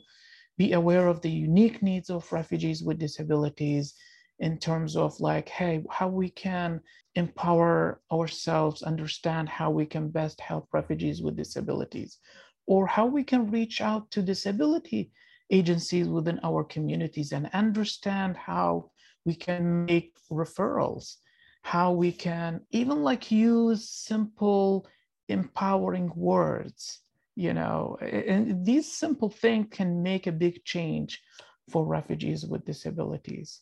be 0.57 0.73
aware 0.73 1.07
of 1.07 1.21
the 1.21 1.31
unique 1.31 1.81
needs 1.81 2.09
of 2.09 2.31
refugees 2.31 2.83
with 2.83 2.99
disabilities 2.99 3.95
in 4.39 4.57
terms 4.57 4.95
of 4.95 5.19
like, 5.19 5.49
hey, 5.49 5.83
how 5.89 6.07
we 6.07 6.29
can 6.29 6.81
empower 7.15 8.01
ourselves, 8.11 8.81
understand 8.81 9.47
how 9.47 9.69
we 9.69 9.85
can 9.85 10.09
best 10.09 10.41
help 10.41 10.67
refugees 10.73 11.21
with 11.21 11.37
disabilities, 11.37 12.17
or 12.65 12.87
how 12.87 13.05
we 13.05 13.23
can 13.23 13.51
reach 13.51 13.81
out 13.81 14.09
to 14.11 14.21
disability 14.21 15.11
agencies 15.51 16.07
within 16.07 16.39
our 16.43 16.63
communities 16.63 17.31
and 17.31 17.49
understand 17.53 18.35
how 18.35 18.89
we 19.25 19.35
can 19.35 19.85
make 19.85 20.13
referrals, 20.31 21.17
how 21.61 21.91
we 21.91 22.11
can 22.11 22.61
even 22.71 23.03
like 23.03 23.31
use 23.31 23.89
simple, 23.89 24.87
empowering 25.29 26.11
words, 26.15 26.99
you 27.35 27.53
know, 27.53 27.97
and 28.01 28.65
these 28.65 28.91
simple 28.91 29.29
things 29.29 29.67
can 29.71 30.03
make 30.03 30.27
a 30.27 30.31
big 30.31 30.63
change 30.65 31.21
for 31.69 31.85
refugees 31.85 32.45
with 32.45 32.65
disabilities. 32.65 33.61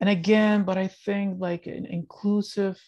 And 0.00 0.10
again, 0.10 0.64
but 0.64 0.76
I 0.76 0.88
think 0.88 1.40
like 1.40 1.66
an 1.66 1.86
inclusive 1.86 2.78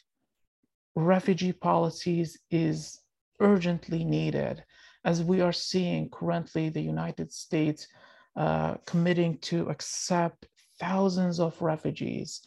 refugee 0.94 1.52
policies 1.52 2.38
is 2.50 3.00
urgently 3.40 4.04
needed 4.04 4.64
as 5.04 5.22
we 5.22 5.40
are 5.40 5.52
seeing 5.52 6.10
currently 6.10 6.68
the 6.68 6.82
United 6.82 7.32
States 7.32 7.88
uh, 8.36 8.74
committing 8.86 9.38
to 9.38 9.68
accept 9.68 10.46
thousands 10.80 11.40
of 11.40 11.60
refugees 11.62 12.42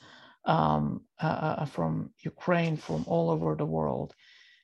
um, 0.46 1.02
uh, 1.22 1.56
uh, 1.60 1.66
from 1.66 2.12
Ukraine, 2.20 2.78
from 2.78 3.04
all 3.08 3.30
over 3.30 3.56
the 3.56 3.66
world. 3.66 4.14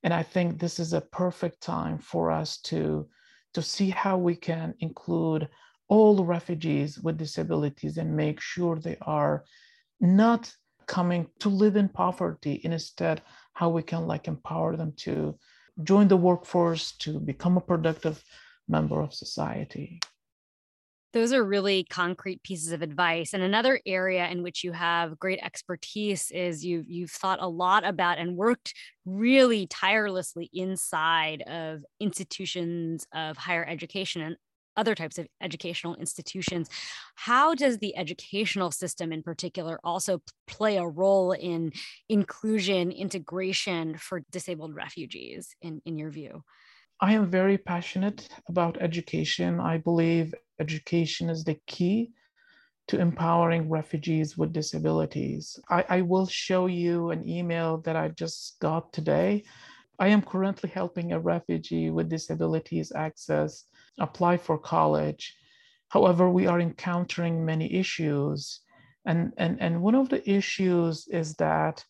And 0.03 0.13
I 0.13 0.23
think 0.23 0.59
this 0.59 0.79
is 0.79 0.93
a 0.93 1.01
perfect 1.01 1.61
time 1.61 1.97
for 1.97 2.31
us 2.31 2.59
to, 2.63 3.07
to 3.53 3.61
see 3.61 3.89
how 3.89 4.17
we 4.17 4.35
can 4.35 4.73
include 4.79 5.49
all 5.87 6.23
refugees 6.23 6.99
with 6.99 7.17
disabilities 7.17 7.97
and 7.97 8.15
make 8.15 8.39
sure 8.41 8.77
they 8.77 8.97
are 9.01 9.43
not 9.99 10.51
coming 10.87 11.27
to 11.39 11.49
live 11.49 11.75
in 11.75 11.89
poverty. 11.89 12.61
Instead 12.63 13.21
how 13.53 13.69
we 13.69 13.83
can 13.83 14.07
like 14.07 14.27
empower 14.27 14.75
them 14.75 14.93
to 14.97 15.37
join 15.83 16.07
the 16.07 16.17
workforce 16.17 16.93
to 16.97 17.19
become 17.19 17.57
a 17.57 17.61
productive 17.61 18.23
member 18.67 19.01
of 19.01 19.13
society. 19.13 19.99
Those 21.13 21.31
are 21.33 21.43
really 21.43 21.85
concrete 21.89 22.43
pieces 22.43 22.71
of 22.71 22.81
advice. 22.81 23.33
And 23.33 23.41
another 23.41 23.79
area 23.85 24.27
in 24.27 24.43
which 24.43 24.63
you 24.63 24.73
have 24.73 25.17
great 25.17 25.39
expertise 25.41 26.29
is 26.31 26.65
you've 26.65 26.87
you've 26.87 27.11
thought 27.11 27.41
a 27.41 27.47
lot 27.47 27.85
about 27.85 28.17
and 28.19 28.35
worked 28.35 28.73
really 29.05 29.67
tirelessly 29.67 30.49
inside 30.53 31.41
of 31.47 31.81
institutions 31.99 33.07
of 33.13 33.37
higher 33.37 33.65
education. 33.65 34.21
And 34.21 34.35
other 34.77 34.95
types 34.95 35.17
of 35.17 35.27
educational 35.41 35.95
institutions. 35.95 36.69
How 37.15 37.55
does 37.55 37.79
the 37.79 37.97
educational 37.97 38.71
system 38.71 39.11
in 39.11 39.23
particular 39.23 39.79
also 39.83 40.21
play 40.45 40.77
a 40.77 40.87
role 40.87 41.31
in 41.33 41.73
inclusion, 42.07 42.91
integration 42.91 43.97
for 43.97 44.21
disabled 44.31 44.75
refugees, 44.75 45.55
in, 45.61 45.81
in 45.85 45.97
your 45.97 46.11
view? 46.11 46.43
I 47.01 47.13
am 47.13 47.29
very 47.29 47.57
passionate 47.57 48.29
about 48.47 48.81
education. 48.81 49.59
I 49.59 49.77
believe 49.77 50.33
education 50.59 51.29
is 51.29 51.43
the 51.43 51.59
key 51.67 52.11
to 52.87 52.99
empowering 52.99 53.69
refugees 53.69 54.37
with 54.37 54.53
disabilities. 54.53 55.59
I, 55.69 55.85
I, 55.89 56.01
will 56.01 56.25
show 56.25 56.67
you 56.67 57.11
an 57.11 57.27
email 57.27 57.79
that 57.79 57.97
I 57.97 58.07
just 58.09 58.59
got 58.61 58.93
today. 58.93 59.43
I 59.99 60.07
am 60.07 60.21
currently 60.21 60.69
helping 60.69 61.11
a 61.11 61.19
refugee 61.19 61.89
with 61.89 62.09
disabilities 62.09 62.93
access 62.95 63.65
apply 63.99 64.37
for 64.37 64.57
college. 64.57 65.35
However, 65.89 66.29
we 66.29 66.47
are 66.47 66.59
encountering 66.59 67.45
many 67.45 67.73
issues. 67.73 68.61
And, 69.05 69.33
and, 69.37 69.61
and 69.61 69.81
one 69.81 69.95
of 69.95 70.09
the 70.09 70.29
issues 70.29 71.07
is 71.07 71.35
that 71.35 71.83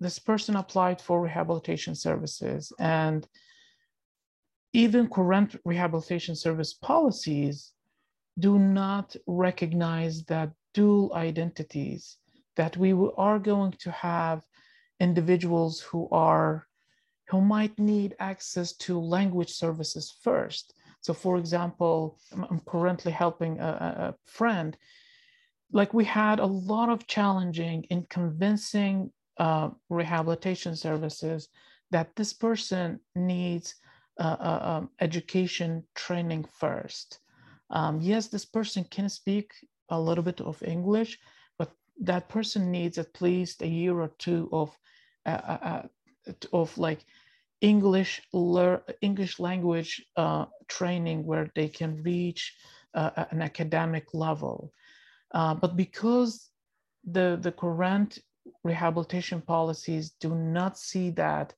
this 0.00 0.18
person 0.18 0.56
applied 0.56 1.00
for 1.00 1.22
rehabilitation 1.22 1.94
services 1.94 2.72
and 2.78 3.26
even 4.72 5.08
current 5.08 5.56
rehabilitation 5.64 6.36
service 6.36 6.74
policies 6.74 7.72
do 8.38 8.58
not 8.58 9.16
recognize 9.26 10.24
that 10.24 10.50
dual 10.74 11.14
identities, 11.14 12.18
that 12.56 12.76
we 12.76 12.92
are 13.16 13.38
going 13.38 13.72
to 13.78 13.90
have 13.90 14.42
individuals 15.00 15.80
who 15.80 16.08
are 16.10 16.66
who 17.28 17.40
might 17.40 17.76
need 17.78 18.14
access 18.20 18.72
to 18.74 19.00
language 19.00 19.50
services 19.50 20.14
first. 20.22 20.74
So, 21.06 21.14
for 21.14 21.38
example, 21.38 22.18
I'm 22.50 22.58
currently 22.66 23.12
helping 23.12 23.60
a, 23.60 23.70
a 24.08 24.14
friend. 24.24 24.76
Like 25.70 25.94
we 25.94 26.04
had 26.04 26.40
a 26.40 26.46
lot 26.46 26.88
of 26.88 27.06
challenging 27.06 27.84
in 27.90 28.06
convincing 28.10 29.12
uh, 29.38 29.70
rehabilitation 29.88 30.74
services 30.74 31.48
that 31.92 32.16
this 32.16 32.32
person 32.32 32.98
needs 33.14 33.76
uh, 34.18 34.36
uh, 34.40 34.60
um, 34.70 34.90
education 35.00 35.84
training 35.94 36.44
first. 36.58 37.20
Um, 37.70 38.00
yes, 38.00 38.26
this 38.26 38.44
person 38.44 38.82
can 38.82 39.08
speak 39.08 39.52
a 39.90 40.00
little 40.00 40.24
bit 40.24 40.40
of 40.40 40.60
English, 40.64 41.20
but 41.56 41.70
that 42.00 42.28
person 42.28 42.72
needs 42.72 42.98
at 42.98 43.22
least 43.22 43.62
a 43.62 43.68
year 43.68 44.00
or 44.00 44.10
two 44.18 44.48
of 44.50 44.76
uh, 45.24 45.40
uh, 45.52 45.58
uh 45.62 45.82
of 46.52 46.76
like 46.76 47.06
English 47.60 48.22
lear- 48.32 48.84
English 49.00 49.38
language 49.38 50.04
uh, 50.16 50.46
training 50.68 51.24
where 51.24 51.50
they 51.54 51.68
can 51.68 52.02
reach 52.02 52.54
uh, 52.94 53.24
an 53.30 53.42
academic 53.42 54.14
level. 54.14 54.72
Uh, 55.32 55.54
but 55.54 55.76
because 55.76 56.50
the 57.04 57.38
the 57.40 57.52
current 57.52 58.18
rehabilitation 58.64 59.40
policies 59.40 60.12
do 60.20 60.34
not 60.34 60.78
see 60.78 61.10
that 61.10 61.54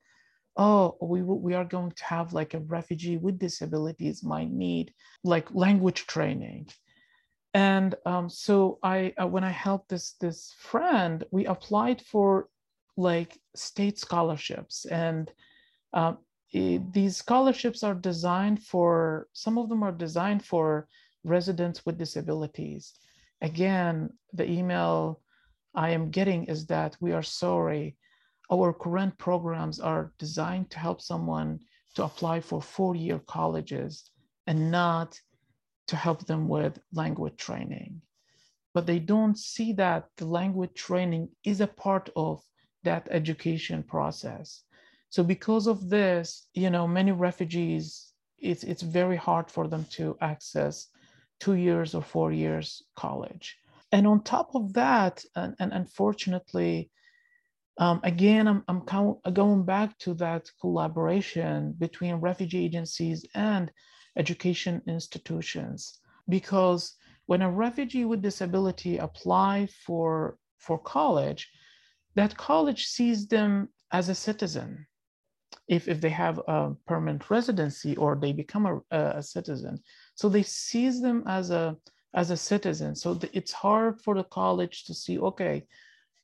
oh 0.57 0.97
we, 1.00 1.23
we 1.23 1.55
are 1.55 1.64
going 1.64 1.90
to 1.93 2.05
have 2.05 2.33
like 2.33 2.55
a 2.55 2.61
refugee 2.61 3.17
with 3.17 3.38
disabilities 3.38 4.23
might 4.23 4.50
need 4.50 4.93
like 5.25 5.55
language 5.55 6.07
training 6.07 6.67
and 7.55 7.95
um, 8.05 8.28
so 8.28 8.78
i 8.83 9.12
uh, 9.21 9.26
when 9.26 9.45
i 9.45 9.50
helped 9.50 9.88
this 9.88 10.14
this 10.21 10.55
friend 10.59 11.25
we 11.31 11.47
applied 11.47 12.00
for 12.02 12.49
like 12.97 13.38
state 13.55 13.99
scholarships 13.99 14.85
and 14.87 15.31
uh, 15.92 16.14
it, 16.52 16.92
these 16.92 17.16
scholarships 17.16 17.83
are 17.83 17.95
designed 17.95 18.62
for 18.62 19.28
some 19.33 19.59
of 19.59 19.68
them 19.68 19.83
are 19.83 19.92
designed 19.92 20.45
for 20.45 20.88
residents 21.25 21.85
with 21.85 21.99
disabilities. 21.99 22.95
Again 23.42 24.11
the 24.33 24.49
email 24.50 25.21
i 25.75 25.90
am 25.90 26.11
getting 26.11 26.45
is 26.45 26.66
that 26.66 26.97
we 27.00 27.12
are 27.12 27.23
sorry. 27.23 27.97
Our 28.50 28.73
current 28.73 29.18
programs 29.18 29.78
are 29.78 30.12
designed 30.18 30.71
to 30.71 30.78
help 30.78 31.00
someone 31.02 31.61
to 31.95 32.04
apply 32.04 32.40
for 32.40 32.62
four-year 32.62 33.21
colleges 33.26 34.11
and 34.47 34.71
not 34.71 35.21
to 35.88 35.97
help 35.97 36.26
them 36.26 36.49
with 36.49 36.80
language 36.92 37.37
training. 37.37 38.00
But 38.73 38.87
they 38.87 38.99
don't 38.99 39.38
see 39.38 39.73
that 39.75 40.09
the 40.16 40.26
language 40.26 40.75
training 40.75 41.28
is 41.45 41.61
a 41.61 41.66
part 41.66 42.09
of 42.16 42.42
that 42.85 43.09
education 43.11 43.83
process 43.83 44.64
so 45.10 45.22
because 45.22 45.66
of 45.66 45.88
this 45.88 46.48
you 46.54 46.70
know 46.70 46.86
many 46.86 47.12
refugees 47.12 48.12
it's 48.38 48.64
it's 48.64 48.82
very 48.82 49.16
hard 49.16 49.50
for 49.50 49.68
them 49.68 49.84
to 49.90 50.16
access 50.20 50.88
two 51.40 51.54
years 51.54 51.94
or 51.94 52.02
four 52.02 52.32
years 52.32 52.82
college 52.96 53.56
and 53.92 54.06
on 54.06 54.22
top 54.22 54.54
of 54.54 54.72
that 54.72 55.24
and, 55.36 55.54
and 55.58 55.72
unfortunately 55.72 56.90
um, 57.78 58.00
again, 58.02 58.48
I'm, 58.48 58.64
I'm 58.66 58.84
going 59.32 59.64
back 59.64 59.96
to 60.00 60.14
that 60.14 60.50
collaboration 60.60 61.74
between 61.78 62.16
refugee 62.16 62.64
agencies 62.64 63.24
and 63.34 63.70
education 64.16 64.82
institutions, 64.88 66.00
because 66.28 66.96
when 67.26 67.42
a 67.42 67.50
refugee 67.50 68.04
with 68.04 68.20
disability 68.20 68.98
apply 68.98 69.68
for, 69.86 70.38
for 70.56 70.78
college, 70.78 71.48
that 72.16 72.36
college 72.36 72.86
sees 72.86 73.28
them 73.28 73.68
as 73.92 74.08
a 74.08 74.14
citizen. 74.14 74.88
If, 75.69 75.88
if 75.88 76.00
they 76.00 76.11
have 76.11 76.38
a 76.47 76.75
permanent 76.87 77.31
residency 77.31 77.97
or 77.97 78.17
they 78.17 78.33
become 78.33 78.67
a, 78.67 78.97
a 79.19 79.23
citizen. 79.23 79.81
So 80.14 80.28
they 80.28 80.43
sees 80.43 81.00
them 81.00 81.25
as 81.26 81.50
a, 81.50 81.76
as 82.15 82.30
a 82.30 82.37
citizen. 82.37 82.95
So 82.95 83.15
the, 83.15 83.28
it's 83.37 83.52
hard 83.52 84.00
for 84.00 84.15
the 84.15 84.25
college 84.25 84.84
to 84.84 84.95
see, 84.95 85.19
okay, 85.19 85.67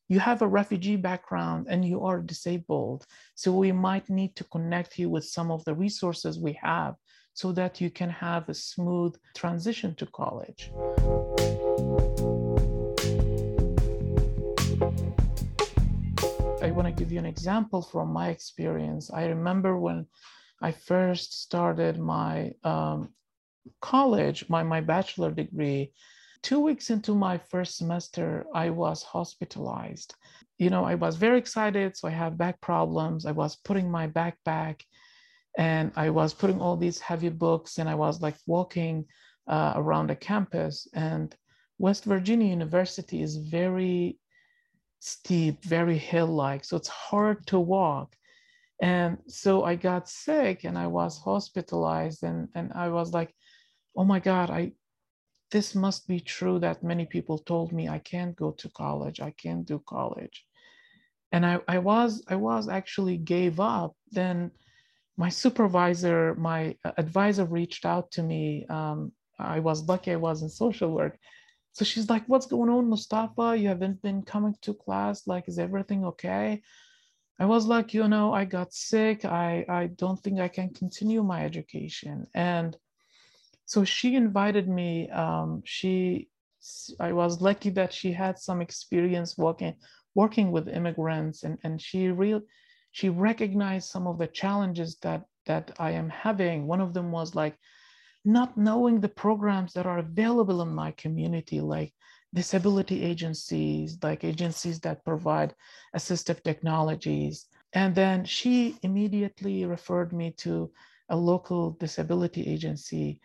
you 0.09 0.19
have 0.19 0.43
a 0.43 0.47
refugee 0.47 0.97
background 0.97 1.67
and 1.69 1.85
you 1.85 2.05
are 2.05 2.21
disabled. 2.21 3.05
So 3.35 3.53
we 3.53 3.73
might 3.73 4.09
need 4.11 4.37
to 4.37 4.45
connect 4.45 4.99
you 4.99 5.09
with 5.09 5.25
some 5.25 5.51
of 5.51 5.65
the 5.65 5.75
resources 5.75 6.39
we 6.39 6.59
have 6.63 6.95
so 7.33 7.53
that 7.53 7.81
you 7.81 7.91
can 7.91 8.11
have 8.11 8.49
a 8.49 8.55
smooth 8.55 9.15
transition 9.35 9.95
to 9.97 10.07
college. 10.07 10.71
Give 16.95 17.13
you 17.13 17.19
an 17.19 17.27
example 17.27 17.83
from 17.83 18.13
my 18.13 18.29
experience. 18.29 19.11
I 19.13 19.27
remember 19.27 19.77
when 19.79 20.07
I 20.63 20.73
first 20.73 21.43
started 21.43 21.99
my 21.99 22.53
um, 22.65 23.11
college, 23.81 24.49
my, 24.49 24.63
my 24.63 24.81
bachelor 24.81 25.31
degree, 25.31 25.93
two 26.43 26.61
weeks 26.61 26.91
into 26.91 27.15
my 27.15 27.39
first 27.39 27.77
semester, 27.77 28.47
I 28.55 28.71
was 28.71 29.03
hospitalized. 29.03 30.15
You 30.59 30.71
know, 30.71 30.85
I 30.85 30.95
was 30.95 31.17
very 31.17 31.39
excited. 31.39 31.97
So 31.97 32.09
I 32.09 32.13
have 32.13 32.39
back 32.39 32.61
problems. 32.61 33.27
I 33.27 33.33
was 33.33 33.57
putting 33.57 33.91
my 33.91 34.07
backpack 34.09 34.83
and 35.57 35.93
I 35.97 36.11
was 36.11 36.35
putting 36.35 36.61
all 36.61 36.77
these 36.77 37.01
heavy 37.01 37.31
books 37.31 37.79
and 37.79 37.89
I 37.89 37.95
was 37.95 38.21
like 38.21 38.37
walking 38.47 39.07
uh, 39.49 39.73
around 39.77 40.09
the 40.09 40.17
campus. 40.17 40.87
And 40.95 41.35
West 41.79 42.05
Virginia 42.05 42.49
University 42.49 43.23
is 43.23 43.37
very 43.37 44.19
steep, 45.05 45.63
very 45.65 45.99
hill 45.99 46.27
like. 46.27 46.65
So 46.65 46.77
it's 46.77 46.89
hard 46.89 47.47
to 47.49 47.61
walk. 47.61 48.17
And 48.81 49.19
so 49.29 49.63
I 49.63 49.77
got 49.77 50.09
sick 50.09 50.65
and 50.65 50.79
I 50.79 50.87
was 50.87 51.19
hospitalized 51.19 52.23
and, 52.23 52.49
and 52.55 52.73
I 52.75 52.89
was 52.89 53.13
like, 53.13 53.35
oh 53.97 54.05
my 54.05 54.19
God, 54.19 54.49
I, 54.51 54.73
this 55.51 55.75
must 55.75 56.09
be 56.09 56.21
true 56.21 56.59
that 56.61 56.83
many 56.83 57.05
people 57.05 57.39
told 57.39 57.71
me 57.73 57.89
I 57.89 57.99
can't 57.99 58.35
go 58.35 58.53
to 58.53 58.69
college, 58.71 59.21
I 59.21 59.33
can't 59.33 59.67
do 59.67 59.83
college. 59.87 60.47
And 61.33 61.45
I, 61.45 61.61
I 61.69 61.79
was 61.79 62.23
I 62.29 62.37
was 62.37 62.69
actually 62.69 63.19
gave 63.19 63.61
up. 63.61 63.95
Then 64.11 64.53
my 65.17 65.29
supervisor, 65.29 66.35
my 66.37 66.77
advisor 66.97 67.45
reached 67.45 67.85
out 67.85 68.11
to 68.13 68.23
me. 68.23 68.67
Um, 68.71 69.13
I 69.39 69.59
was 69.61 69.83
lucky 69.89 70.13
I 70.13 70.17
was 70.17 70.43
in 70.43 70.49
social 70.49 70.91
work. 70.91 71.19
So 71.75 71.85
she's 71.85 72.09
like, 72.09 72.25
What's 72.27 72.47
going 72.47 72.71
on, 72.71 72.89
Mustafa? 72.89 73.57
You 73.57 73.69
haven't 73.69 74.01
been 74.01 74.23
coming 74.23 74.57
to 74.63 74.75
class. 74.75 75.27
Like, 75.27 75.49
is 75.49 75.59
everything 75.59 76.05
okay? 76.07 76.63
I 77.39 77.47
was 77.47 77.67
like, 77.67 77.93
you 77.93 78.09
know, 78.09 78.33
I 78.33 78.45
got 78.45 78.73
sick. 78.73 79.25
I, 79.25 79.67
I 79.69 79.87
don't 79.89 80.21
think 80.21 80.41
I 80.41 80.49
can 80.49 80.73
continue 80.73 81.23
my 81.23 81.45
education. 81.45 82.27
And 82.33 82.77
so 83.67 83.85
she 83.85 84.15
invited 84.15 84.69
me 84.69 85.11
um, 85.11 85.63
she 85.65 86.29
i 86.99 87.13
was 87.13 87.43
lucky 87.43 87.71
that 87.71 87.93
she 87.93 88.11
had 88.13 88.39
some 88.39 88.61
experience 88.63 89.37
working 89.37 89.75
working 90.15 90.51
with 90.51 90.69
immigrants 90.69 91.43
and, 91.43 91.59
and 91.63 91.81
she 91.81 92.09
real 92.09 92.41
she 92.93 93.09
recognized 93.09 93.91
some 93.91 94.07
of 94.07 94.19
the 94.19 94.27
challenges 94.27 94.97
that 95.03 95.25
that 95.45 95.73
i 95.79 95.91
am 95.91 96.09
having 96.09 96.67
one 96.67 96.81
of 96.81 96.95
them 96.95 97.13
was 97.13 97.35
like 97.35 97.57
not 98.25 98.57
knowing 98.57 99.01
the 99.01 99.09
programs 99.09 99.73
that 99.73 99.87
are 99.87 99.99
available 99.99 100.63
in 100.63 100.75
my 100.75 100.91
community 100.93 101.61
like 101.61 101.93
disability 102.33 103.03
agencies 103.03 103.99
like 104.03 104.25
agencies 104.25 104.81
that 104.81 105.05
provide 105.05 105.55
assistive 105.97 106.43
technologies 106.43 107.47
and 107.75 107.95
then 107.95 108.25
she 108.25 108.77
immediately 108.83 109.65
referred 109.65 110.13
me 110.13 110.33
to 110.37 110.71
a 111.11 111.17
local 111.17 111.73
disability 111.73 112.43
agency 112.47 113.21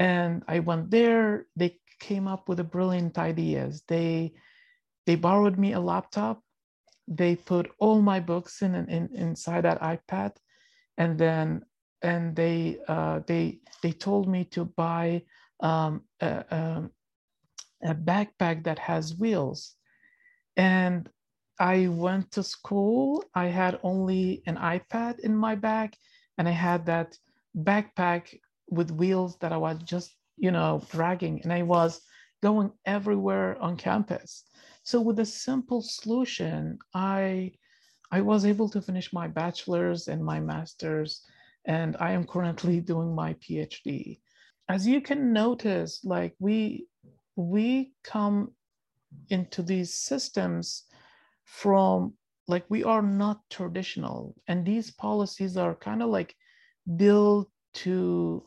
and 0.00 0.42
I 0.48 0.60
went 0.60 0.90
there. 0.90 1.46
They 1.54 1.78
came 2.00 2.26
up 2.26 2.48
with 2.48 2.58
a 2.58 2.64
brilliant 2.64 3.18
ideas. 3.18 3.84
They 3.86 4.32
they 5.06 5.14
borrowed 5.14 5.58
me 5.58 5.74
a 5.74 5.80
laptop. 5.80 6.40
They 7.06 7.36
put 7.36 7.70
all 7.78 8.00
my 8.00 8.18
books 8.18 8.62
in, 8.62 8.74
in 8.74 9.10
inside 9.14 9.62
that 9.62 9.80
iPad, 9.80 10.32
and 10.96 11.18
then 11.18 11.62
and 12.02 12.34
they 12.34 12.78
uh, 12.88 13.20
they 13.26 13.60
they 13.82 13.92
told 13.92 14.28
me 14.28 14.44
to 14.44 14.64
buy 14.64 15.22
um, 15.60 16.02
a, 16.20 16.44
a, 16.50 16.90
a 17.84 17.94
backpack 17.94 18.64
that 18.64 18.78
has 18.78 19.16
wheels, 19.16 19.74
and 20.56 21.08
I 21.58 21.88
went 21.88 22.32
to 22.32 22.42
school. 22.42 23.24
I 23.34 23.46
had 23.46 23.78
only 23.82 24.42
an 24.46 24.56
iPad 24.56 25.20
in 25.20 25.36
my 25.36 25.54
bag, 25.54 25.94
and 26.38 26.48
I 26.48 26.52
had 26.52 26.86
that 26.86 27.18
backpack 27.56 28.34
with 28.68 28.90
wheels 28.90 29.36
that 29.40 29.52
I 29.52 29.56
was 29.56 29.78
just, 29.82 30.14
you 30.36 30.50
know, 30.50 30.82
dragging, 30.90 31.42
and 31.42 31.52
I 31.52 31.62
was 31.62 32.00
going 32.42 32.72
everywhere 32.86 33.60
on 33.60 33.76
campus. 33.76 34.44
So 34.82 35.00
with 35.00 35.18
a 35.18 35.26
simple 35.26 35.82
solution, 35.82 36.78
I 36.94 37.52
I 38.10 38.20
was 38.22 38.44
able 38.44 38.68
to 38.70 38.82
finish 38.82 39.12
my 39.12 39.28
bachelor's 39.28 40.08
and 40.08 40.24
my 40.24 40.40
master's, 40.40 41.22
and 41.64 41.96
I 42.00 42.12
am 42.12 42.26
currently 42.26 42.80
doing 42.80 43.14
my 43.14 43.34
PhD. 43.34 44.20
As 44.68 44.86
you 44.86 45.00
can 45.00 45.32
notice, 45.32 46.04
like 46.04 46.34
we 46.38 46.86
we 47.36 47.92
come 48.04 48.52
into 49.28 49.62
these 49.62 49.94
systems 49.94 50.84
from 51.44 52.14
like 52.46 52.64
we 52.68 52.84
are 52.84 53.02
not 53.02 53.40
traditional 53.50 54.34
and 54.48 54.64
these 54.64 54.90
policies 54.90 55.56
are 55.56 55.74
kind 55.74 56.02
of 56.02 56.10
like 56.10 56.34
built 56.96 57.48
to 57.72 58.44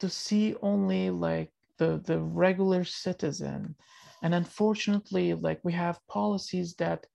to 0.00 0.08
see 0.08 0.54
only 0.62 1.10
like 1.10 1.50
the 1.78 2.00
the 2.06 2.18
regular 2.20 2.84
citizen 2.84 3.74
and 4.22 4.34
unfortunately 4.34 5.34
like 5.34 5.60
we 5.62 5.72
have 5.72 6.06
policies 6.08 6.74
that 6.74 7.06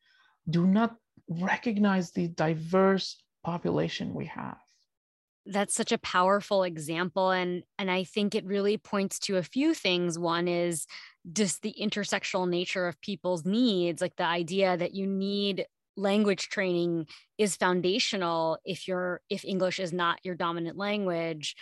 do 0.50 0.66
not 0.68 0.96
recognize 1.30 2.12
the 2.12 2.28
diverse 2.30 3.24
population 3.44 4.14
we 4.14 4.26
have 4.26 4.58
that's 5.46 5.74
such 5.76 5.92
a 5.92 5.98
powerful 5.98 6.64
example 6.64 7.32
and 7.32 7.64
and 7.78 7.92
i 7.92 8.04
think 8.04 8.34
it 8.34 8.46
really 8.46 8.78
points 8.78 9.20
to 9.20 9.38
a 9.38 9.44
few 9.44 9.74
things. 9.74 10.18
One 10.18 10.48
is 10.48 10.88
just 11.32 11.62
the 11.62 11.76
intersectional 11.80 12.48
nature 12.50 12.88
of 12.88 13.00
people's 13.02 13.46
needs 13.46 14.02
like 14.02 14.16
the 14.18 14.26
idea 14.26 14.76
that 14.78 14.94
you 14.94 15.08
need 15.08 15.66
language 15.96 16.50
training 16.50 17.08
is 17.38 17.56
foundational 17.56 18.58
if 18.66 18.88
you're 18.88 19.22
if 19.30 19.46
english 19.46 19.80
is 19.80 19.94
not 19.94 20.20
your 20.24 20.34
dominant 20.36 20.76
language 20.76 21.56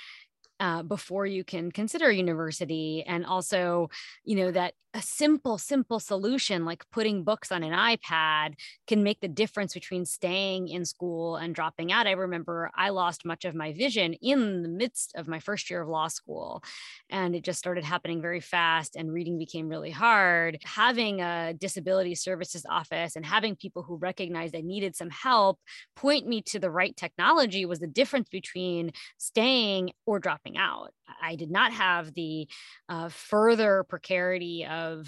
uh, 0.62 0.84
before 0.84 1.26
you 1.26 1.43
can 1.43 1.71
consider 1.71 2.12
university 2.12 3.04
and 3.08 3.26
also 3.26 3.89
you 4.24 4.36
know 4.36 4.52
that 4.52 4.74
a 4.93 5.02
simple 5.02 5.58
simple 5.58 6.00
solution 6.00 6.65
like 6.65 6.84
putting 6.91 7.24
books 7.24 7.50
on 7.52 7.63
an 7.63 7.71
ipad 7.71 8.56
can 8.88 9.04
make 9.04 9.21
the 9.21 9.28
difference 9.28 9.74
between 9.74 10.06
staying 10.06 10.67
in 10.67 10.84
school 10.84 11.38
and 11.38 11.56
dropping 11.56 11.91
out. 11.91 12.08
I 12.08 12.12
remember 12.12 12.69
i 12.76 12.89
lost 12.89 13.26
much 13.26 13.45
of 13.45 13.56
my 13.56 13.74
vision 13.74 14.13
in 14.15 14.62
the 14.63 14.69
midst 14.69 15.13
of 15.15 15.28
my 15.28 15.39
first 15.39 15.69
year 15.69 15.82
of 15.82 15.88
law 15.88 16.10
school 16.10 16.62
and 17.10 17.36
it 17.36 17.43
just 17.43 17.58
started 17.58 17.84
happening 17.84 18.21
very 18.21 18.41
fast 18.41 18.95
and 18.95 19.13
reading 19.13 19.38
became 19.38 19.69
really 19.69 19.91
hard. 19.91 20.58
Having 20.63 21.21
a 21.21 21.54
disability 21.58 22.15
services 22.15 22.65
office 22.69 23.15
and 23.15 23.26
having 23.26 23.56
people 23.56 23.84
who 23.84 23.95
recognized 23.95 24.56
i 24.56 24.62
needed 24.62 24.95
some 24.95 25.10
help 25.10 25.60
point 25.95 26.28
me 26.28 26.41
to 26.41 26.60
the 26.60 26.69
right 26.69 26.95
technology 26.97 27.65
was 27.65 27.80
the 27.80 27.88
difference 27.88 28.28
between 28.30 28.91
staying 29.17 29.91
or 30.06 30.19
dropping 30.19 30.50
out 30.57 30.93
i 31.21 31.35
did 31.35 31.51
not 31.51 31.73
have 31.73 32.13
the 32.13 32.47
uh, 32.89 33.09
further 33.09 33.83
precarity 33.87 34.65
of 34.65 34.91
of 34.91 35.07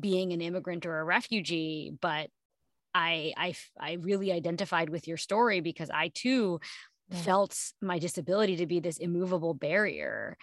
being 0.00 0.32
an 0.32 0.40
immigrant 0.40 0.86
or 0.86 0.98
a 0.98 1.04
refugee 1.04 1.92
but 2.00 2.28
I, 2.94 3.32
I 3.36 3.54
i 3.78 3.92
really 3.94 4.32
identified 4.32 4.88
with 4.88 5.06
your 5.06 5.16
story 5.16 5.60
because 5.60 5.90
i 5.90 6.10
too 6.14 6.60
yeah. 7.08 7.18
felt 7.18 7.56
my 7.80 7.98
disability 7.98 8.56
to 8.56 8.66
be 8.66 8.80
this 8.80 8.98
immovable 8.98 9.54
barrier 9.54 10.36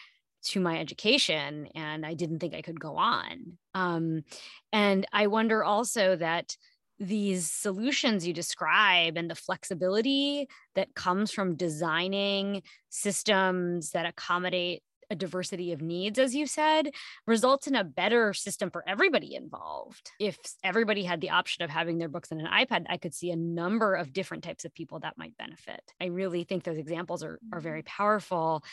to 0.46 0.60
my 0.60 0.80
education 0.80 1.68
and 1.76 2.06
i 2.06 2.14
didn't 2.14 2.40
think 2.40 2.54
i 2.54 2.62
could 2.62 2.80
go 2.80 2.98
on 2.98 3.58
um, 3.74 4.24
and 4.72 5.06
i 5.14 5.28
wonder 5.28 5.64
also 5.64 6.16
that 6.16 6.56
these 7.00 7.50
solutions 7.50 8.26
you 8.26 8.34
describe 8.34 9.18
and 9.18 9.30
the 9.30 9.36
flexibility 9.36 10.48
that 10.76 10.96
comes 10.96 11.32
from 11.32 11.56
designing 11.56 12.64
systems 12.90 13.92
that 13.92 14.06
accommodate 14.06 14.82
a 15.10 15.16
diversity 15.16 15.72
of 15.72 15.82
needs, 15.82 16.20
as 16.20 16.36
you 16.36 16.46
said, 16.46 16.92
results 17.26 17.68
in 17.68 17.76
a 17.76 17.84
better 17.84 18.34
system 18.34 18.70
for 18.70 18.84
everybody 18.88 19.36
involved. 19.36 20.12
If 20.20 20.38
everybody 20.64 21.04
had 21.04 21.22
the 21.22 21.30
option 21.30 21.64
of 21.64 21.70
having 21.70 21.98
their 21.98 22.10
books 22.10 22.32
on 22.32 22.40
an 22.40 22.48
iPad, 22.48 22.86
I 22.90 22.98
could 22.98 23.14
see 23.14 23.32
a 23.32 23.36
number 23.36 23.96
of 23.96 24.14
different 24.14 24.44
types 24.44 24.66
of 24.66 24.74
people 24.74 25.00
that 25.00 25.18
might 25.18 25.38
benefit. 25.38 25.82
I 26.02 26.06
really 26.06 26.44
think 26.44 26.64
those 26.64 26.78
examples 26.78 27.24
are, 27.24 27.40
are 27.54 27.62
very 27.62 27.82
mm-hmm. 27.84 27.98
powerful 28.04 28.64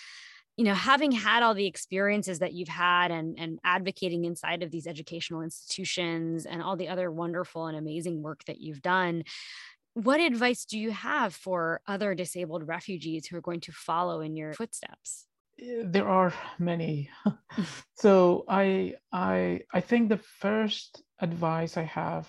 you 0.56 0.64
know 0.64 0.74
having 0.74 1.12
had 1.12 1.42
all 1.42 1.54
the 1.54 1.66
experiences 1.66 2.38
that 2.38 2.52
you've 2.52 2.68
had 2.68 3.10
and 3.10 3.38
and 3.38 3.58
advocating 3.64 4.24
inside 4.24 4.62
of 4.62 4.70
these 4.70 4.86
educational 4.86 5.42
institutions 5.42 6.46
and 6.46 6.62
all 6.62 6.76
the 6.76 6.88
other 6.88 7.10
wonderful 7.10 7.66
and 7.66 7.76
amazing 7.76 8.22
work 8.22 8.44
that 8.44 8.60
you've 8.60 8.82
done 8.82 9.24
what 9.94 10.20
advice 10.20 10.64
do 10.64 10.78
you 10.78 10.90
have 10.90 11.34
for 11.34 11.80
other 11.86 12.14
disabled 12.14 12.66
refugees 12.66 13.26
who 13.26 13.36
are 13.36 13.40
going 13.40 13.60
to 13.60 13.72
follow 13.72 14.20
in 14.20 14.36
your 14.36 14.52
footsteps 14.54 15.26
eh, 15.60 15.82
there 15.84 16.08
are 16.08 16.32
many. 16.58 17.10
so 17.94 18.44
I 18.48 18.94
I 19.12 19.60
I 19.72 19.80
think 19.80 20.08
the 20.08 20.18
first 20.40 21.02
advice 21.20 21.76
I 21.76 21.84
have 21.84 22.28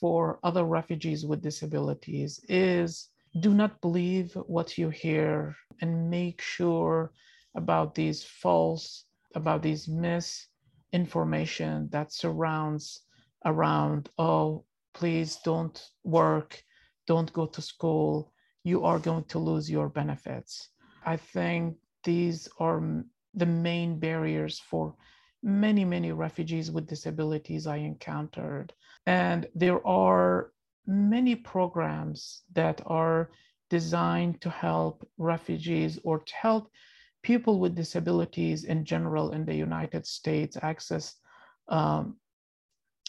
for 0.00 0.38
other 0.42 0.64
refugees 0.64 1.24
with 1.24 1.42
disabilities 1.42 2.40
is 2.48 3.08
do 3.40 3.54
not 3.54 3.80
believe 3.80 4.34
what 4.46 4.78
you 4.78 4.90
hear 4.90 5.56
and 5.80 6.10
make 6.10 6.40
sure 6.40 7.12
about 7.56 7.94
these 7.94 8.22
false 8.22 9.04
about 9.34 9.62
these 9.62 9.88
misinformation 9.88 11.88
that 11.90 12.12
surrounds 12.12 13.02
around 13.44 14.08
oh 14.18 14.64
please 14.94 15.38
don't 15.44 15.90
work 16.04 16.62
don't 17.06 17.32
go 17.32 17.46
to 17.46 17.60
school 17.60 18.32
you 18.64 18.84
are 18.84 18.98
going 18.98 19.24
to 19.24 19.38
lose 19.38 19.70
your 19.70 19.88
benefits 19.88 20.70
i 21.04 21.16
think 21.16 21.76
these 22.04 22.48
are 22.58 22.82
the 23.34 23.46
main 23.46 23.98
barriers 23.98 24.58
for 24.58 24.94
many, 25.42 25.84
many 25.84 26.12
refugees 26.12 26.70
with 26.70 26.88
disabilities 26.88 27.66
I 27.66 27.76
encountered. 27.76 28.72
And 29.06 29.46
there 29.54 29.86
are 29.86 30.52
many 30.86 31.34
programs 31.34 32.42
that 32.52 32.80
are 32.86 33.30
designed 33.70 34.40
to 34.40 34.50
help 34.50 35.08
refugees 35.18 35.98
or 36.04 36.20
to 36.20 36.34
help 36.34 36.70
people 37.22 37.58
with 37.58 37.74
disabilities 37.74 38.64
in 38.64 38.84
general 38.84 39.32
in 39.32 39.44
the 39.44 39.54
United 39.54 40.06
States 40.06 40.56
access 40.62 41.16
um, 41.68 42.16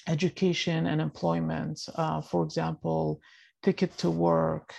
education 0.08 0.88
and 0.88 1.00
employment. 1.00 1.80
Uh, 1.96 2.22
for 2.22 2.44
example, 2.44 3.22
Ticket 3.62 3.96
to 3.98 4.10
Work. 4.10 4.74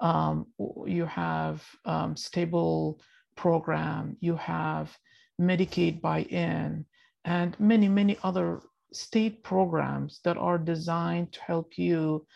Um, 0.00 0.46
you 0.86 1.04
have 1.06 1.64
um, 1.84 2.16
stable 2.16 3.00
program, 3.36 4.16
you 4.20 4.34
have 4.36 4.96
Medicaid 5.40 6.00
buy-in, 6.00 6.86
and 7.24 7.60
many, 7.60 7.88
many 7.88 8.18
other 8.22 8.60
state 8.92 9.42
programs 9.42 10.20
that 10.24 10.36
are 10.36 10.58
designed 10.58 11.32
to 11.32 11.40
help 11.42 11.78
you 11.78 12.26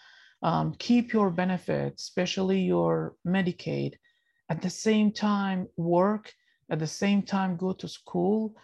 um, 0.42 0.74
keep 0.78 1.12
your 1.12 1.30
benefits, 1.30 2.02
especially 2.02 2.60
your 2.60 3.14
Medicaid, 3.26 3.94
at 4.50 4.60
the 4.60 4.70
same 4.70 5.10
time 5.10 5.66
work, 5.76 6.32
at 6.70 6.78
the 6.78 6.86
same 6.86 7.22
time 7.22 7.56
go 7.56 7.72
to 7.72 7.88
school 7.88 8.54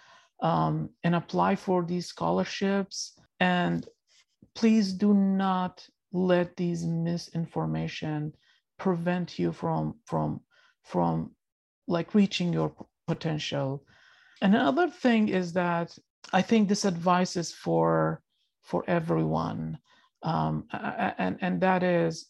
um, 0.42 0.90
and 1.05 1.14
apply 1.14 1.57
for 1.57 1.83
these 1.85 2.07
scholarships. 2.07 3.18
And 3.40 3.87
please 4.55 4.92
do 4.92 5.14
not 5.14 5.87
let 6.12 6.57
these 6.57 6.85
misinformation 6.85 8.35
prevent 8.79 9.38
you 9.38 9.53
from, 9.53 9.94
from, 10.07 10.40
from 10.85 11.31
like 11.88 12.14
reaching 12.14 12.53
your 12.53 12.74
potential. 13.07 13.85
Another 14.42 14.88
thing 14.88 15.29
is 15.29 15.53
that 15.55 15.96
I 16.33 16.42
think 16.42 16.68
this 16.68 16.85
advice 16.85 17.37
is 17.37 17.52
for 17.52 18.22
for 18.62 18.85
everyone, 18.87 19.78
um, 20.22 20.66
and 20.72 21.38
and 21.40 21.61
that 21.61 21.83
is, 21.83 22.26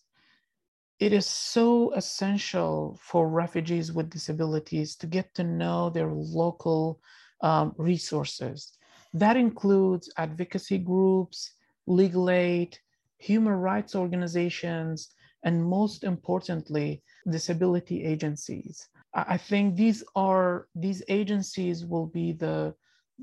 it 0.99 1.13
is 1.13 1.27
so 1.27 1.93
essential 1.95 2.99
for 3.03 3.29
refugees 3.29 3.93
with 3.93 4.11
disabilities 4.11 4.97
to 4.97 5.07
get 5.07 5.35
to 5.35 5.45
know 5.45 5.91
their 5.91 6.11
local 6.11 7.01
um, 7.43 7.75
resources. 7.77 8.73
That 9.13 9.37
includes 9.37 10.13
advocacy 10.17 10.79
groups, 10.79 11.53
legal 11.87 12.31
aid, 12.31 12.79
human 13.19 13.55
rights 13.55 13.95
organizations, 13.95 15.15
and 15.43 15.65
most 15.65 16.05
importantly, 16.05 17.03
disability 17.29 18.05
agencies. 18.05 18.89
I 19.13 19.37
think 19.37 19.75
these 19.75 20.05
are 20.15 20.69
these 20.75 21.03
agencies 21.09 21.85
will 21.85 22.07
be 22.07 22.33
the 22.33 22.75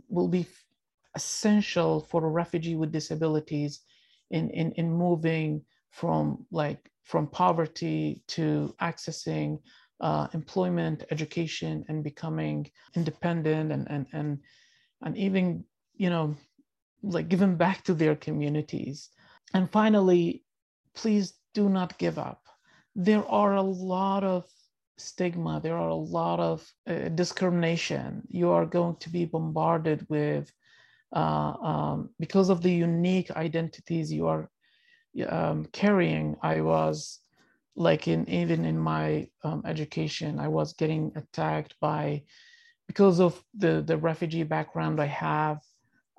will 0.09 0.27
be 0.27 0.45
essential 1.15 2.01
for 2.01 2.25
a 2.25 2.29
refugee 2.29 2.75
with 2.75 2.91
disabilities 2.91 3.81
in, 4.31 4.49
in, 4.51 4.71
in 4.73 4.91
moving 4.91 5.61
from 5.91 6.45
like 6.51 6.91
from 7.03 7.27
poverty 7.27 8.21
to 8.27 8.75
accessing 8.81 9.59
uh, 10.01 10.27
employment, 10.33 11.03
education, 11.09 11.83
and 11.87 12.03
becoming 12.03 12.69
independent 12.95 13.71
and 13.71 13.87
and 13.89 14.05
and 14.13 14.39
and 15.03 15.17
even 15.17 15.63
you 15.95 16.09
know 16.09 16.35
like 17.01 17.29
giving 17.29 17.55
back 17.55 17.83
to 17.83 17.93
their 17.93 18.15
communities. 18.15 19.09
And 19.53 19.71
finally, 19.71 20.43
please 20.93 21.33
do 21.53 21.69
not 21.69 21.97
give 21.97 22.19
up. 22.19 22.43
There 22.95 23.25
are 23.27 23.55
a 23.55 23.61
lot 23.61 24.23
of 24.23 24.45
stigma, 24.97 25.59
there 25.61 25.77
are 25.77 25.89
a 25.89 25.95
lot 25.95 26.39
of 26.39 26.65
uh, 26.87 27.09
discrimination. 27.09 28.23
You 28.29 28.51
are 28.51 28.65
going 28.65 28.97
to 28.97 29.09
be 29.09 29.25
bombarded 29.25 30.05
with, 30.09 30.51
uh, 31.15 31.53
um, 31.61 32.09
because 32.19 32.49
of 32.49 32.61
the 32.61 32.71
unique 32.71 33.31
identities 33.31 34.11
you 34.11 34.27
are 34.27 34.49
um, 35.27 35.65
carrying. 35.71 36.35
I 36.41 36.61
was 36.61 37.19
like 37.75 38.07
in 38.07 38.27
even 38.29 38.65
in 38.65 38.77
my 38.77 39.29
um, 39.43 39.63
education, 39.65 40.39
I 40.39 40.47
was 40.47 40.73
getting 40.73 41.11
attacked 41.15 41.75
by 41.79 42.23
because 42.87 43.19
of 43.19 43.41
the 43.55 43.81
the 43.81 43.97
refugee 43.97 44.43
background 44.43 44.99
I 44.99 45.05
have, 45.05 45.59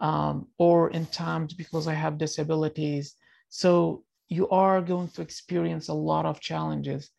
um, 0.01 0.47
or 0.59 0.91
in 0.91 1.07
times 1.07 1.55
because 1.55 1.89
I 1.89 1.95
have 1.95 2.19
disabilities. 2.19 3.15
So 3.49 4.05
you 4.29 4.49
are 4.51 4.81
going 4.81 5.09
to 5.09 5.23
experience 5.23 5.89
a 5.89 5.95
lot 5.95 6.27
of 6.27 6.41
challenges, 6.41 7.11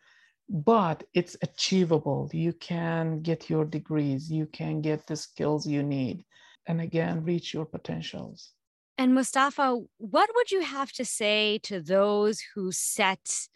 but 0.49 1.03
it's 1.13 1.37
achievable. 1.41 2.29
You 2.33 2.53
can 2.53 3.21
get 3.21 3.49
your 3.49 3.65
degrees, 3.65 4.31
you 4.31 4.47
can 4.47 4.81
get 4.81 5.05
the 5.05 5.15
skills 5.15 5.67
you 5.67 5.83
need, 5.83 6.25
and 6.67 6.81
again, 6.81 7.23
reach 7.23 7.53
your 7.53 7.65
potentials. 7.65 8.51
And 8.97 9.13
Mustafa, 9.13 9.79
what 9.97 10.29
would 10.35 10.51
you 10.51 10.61
have 10.61 10.91
to 10.93 11.05
say 11.05 11.59
to 11.63 11.81
those 11.81 12.41
who 12.53 12.71
set 12.71 13.47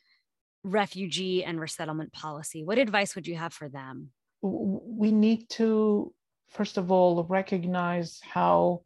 refugee 0.64 1.44
and 1.44 1.60
resettlement 1.60 2.14
policy? 2.14 2.64
What 2.64 2.78
advice 2.78 3.16
would 3.16 3.28
you 3.28 3.36
have 3.36 3.54
for 3.54 3.68
them? 3.68 4.12
We 4.42 5.12
need 5.12 5.50
to, 5.52 6.14
first 6.50 6.78
of 6.78 6.92
all, 6.92 7.24
recognize 7.24 8.20
how 8.24 8.84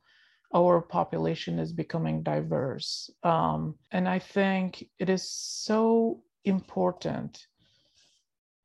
our 0.56 0.82
population 0.82 1.60
is 1.60 1.74
becoming 1.74 2.24
diverse. 2.24 3.10
Um, 3.22 3.76
and 3.91 4.08
I 4.08 4.20
think 4.20 4.84
it 4.98 5.10
is 5.10 5.30
so 5.30 6.22
important 6.46 7.46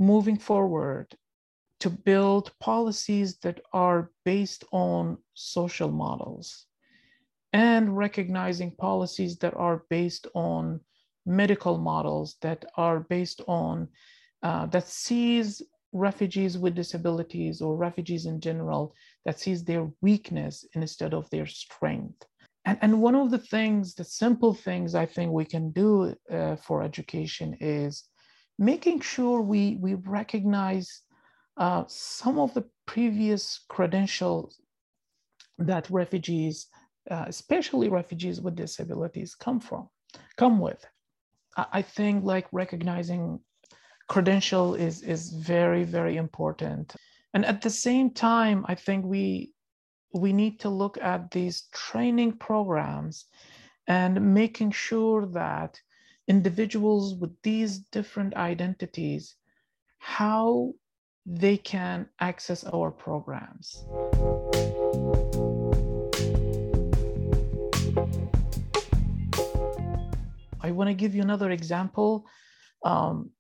moving 0.03 0.39
forward 0.39 1.07
to 1.81 1.91
build 1.91 2.53
policies 2.61 3.39
that 3.39 3.61
are 3.73 4.11
based 4.25 4.65
on 4.73 5.19
social 5.35 5.91
models 5.91 6.67
and 7.53 7.97
recognizing 7.97 8.71
policies 8.71 9.37
that 9.39 9.55
are 9.55 9.85
based 9.91 10.27
on 10.35 10.81
medical 11.27 11.79
models 11.79 12.37
that 12.41 12.65
are 12.77 13.01
based 13.01 13.41
on 13.47 13.89
uh, 14.43 14.67
that 14.67 14.89
sees 14.89 15.63
refugees 15.93 16.57
with 16.59 16.75
disabilities 16.75 17.61
or 17.61 17.77
refugees 17.77 18.27
in 18.27 18.41
general 18.41 18.95
that 19.25 19.39
sees 19.39 19.63
their 19.63 19.91
weakness 20.01 20.65
instead 20.75 21.13
of 21.13 21.29
their 21.31 21.47
strength. 21.47 22.25
And, 22.65 22.79
and 22.81 23.03
one 23.03 23.15
of 23.15 23.31
the 23.31 23.39
things 23.39 23.95
the 23.95 24.05
simple 24.05 24.55
things 24.55 24.95
i 24.95 25.05
think 25.05 25.33
we 25.33 25.45
can 25.45 25.73
do 25.73 26.15
uh, 26.31 26.57
for 26.57 26.83
education 26.83 27.57
is 27.61 28.05
making 28.59 29.01
sure 29.01 29.41
we 29.41 29.77
we 29.81 29.95
recognize 29.95 31.03
uh, 31.57 31.85
some 31.87 32.39
of 32.39 32.55
the 32.55 32.65
previous 32.87 33.61
credentials 33.69 34.61
that 35.59 35.89
refugees 35.91 36.69
uh, 37.11 37.25
especially 37.27 37.89
refugees 37.89 38.41
with 38.41 38.55
disabilities 38.55 39.35
come 39.35 39.61
from 39.61 39.89
come 40.37 40.59
with. 40.59 40.85
I 41.57 41.83
think 41.83 42.25
like 42.25 42.47
recognizing 42.53 43.41
credential 44.09 44.75
is 44.75 45.03
is 45.03 45.31
very 45.31 45.85
very 45.85 46.17
important, 46.17 46.95
and 47.35 47.45
at 47.45 47.61
the 47.61 47.71
same 47.71 48.11
time, 48.11 48.65
I 48.69 48.75
think 48.75 49.05
we 49.05 49.53
we 50.15 50.33
need 50.33 50.61
to 50.61 50.69
look 50.69 50.99
at 51.01 51.31
these 51.31 51.69
training 51.73 52.39
programs 52.39 53.27
and 53.87 54.35
making 54.35 54.71
sure 54.71 55.27
that 55.27 55.81
individuals 56.29 57.15
with 57.15 57.31
these 57.43 57.79
different 57.79 58.35
identities 58.35 59.37
how 59.99 60.73
they 61.25 61.57
can 61.57 62.09
access 62.21 62.65
our 62.65 62.91
programs. 62.91 63.85
I 70.61 70.71
want 70.71 70.89
to 70.89 70.95
give 70.95 71.15
you 71.15 71.23
another 71.23 71.51
example. 71.51 72.27
Um, 72.85 73.31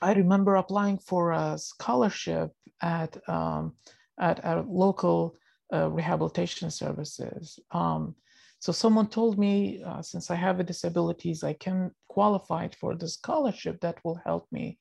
I 0.00 0.12
remember 0.14 0.56
applying 0.56 0.98
for 0.98 1.32
a 1.32 1.58
scholarship 1.58 2.52
at 2.80 3.16
um, 3.28 3.74
at 4.18 4.44
a 4.44 4.64
local 4.68 5.36
uh, 5.72 5.90
rehabilitation 5.90 6.70
services. 6.70 7.58
Um, 7.70 8.14
so 8.58 8.72
someone 8.72 9.08
told 9.08 9.38
me, 9.38 9.82
uh, 9.84 10.02
since 10.02 10.30
I 10.30 10.34
have 10.34 10.60
a 10.60 10.64
disabilities, 10.64 11.44
I 11.44 11.52
can 11.54 11.90
qualify 12.08 12.68
for 12.80 12.94
the 12.94 13.08
scholarship 13.08 13.80
that 13.80 13.98
will 14.04 14.20
help 14.24 14.46
me 14.50 14.78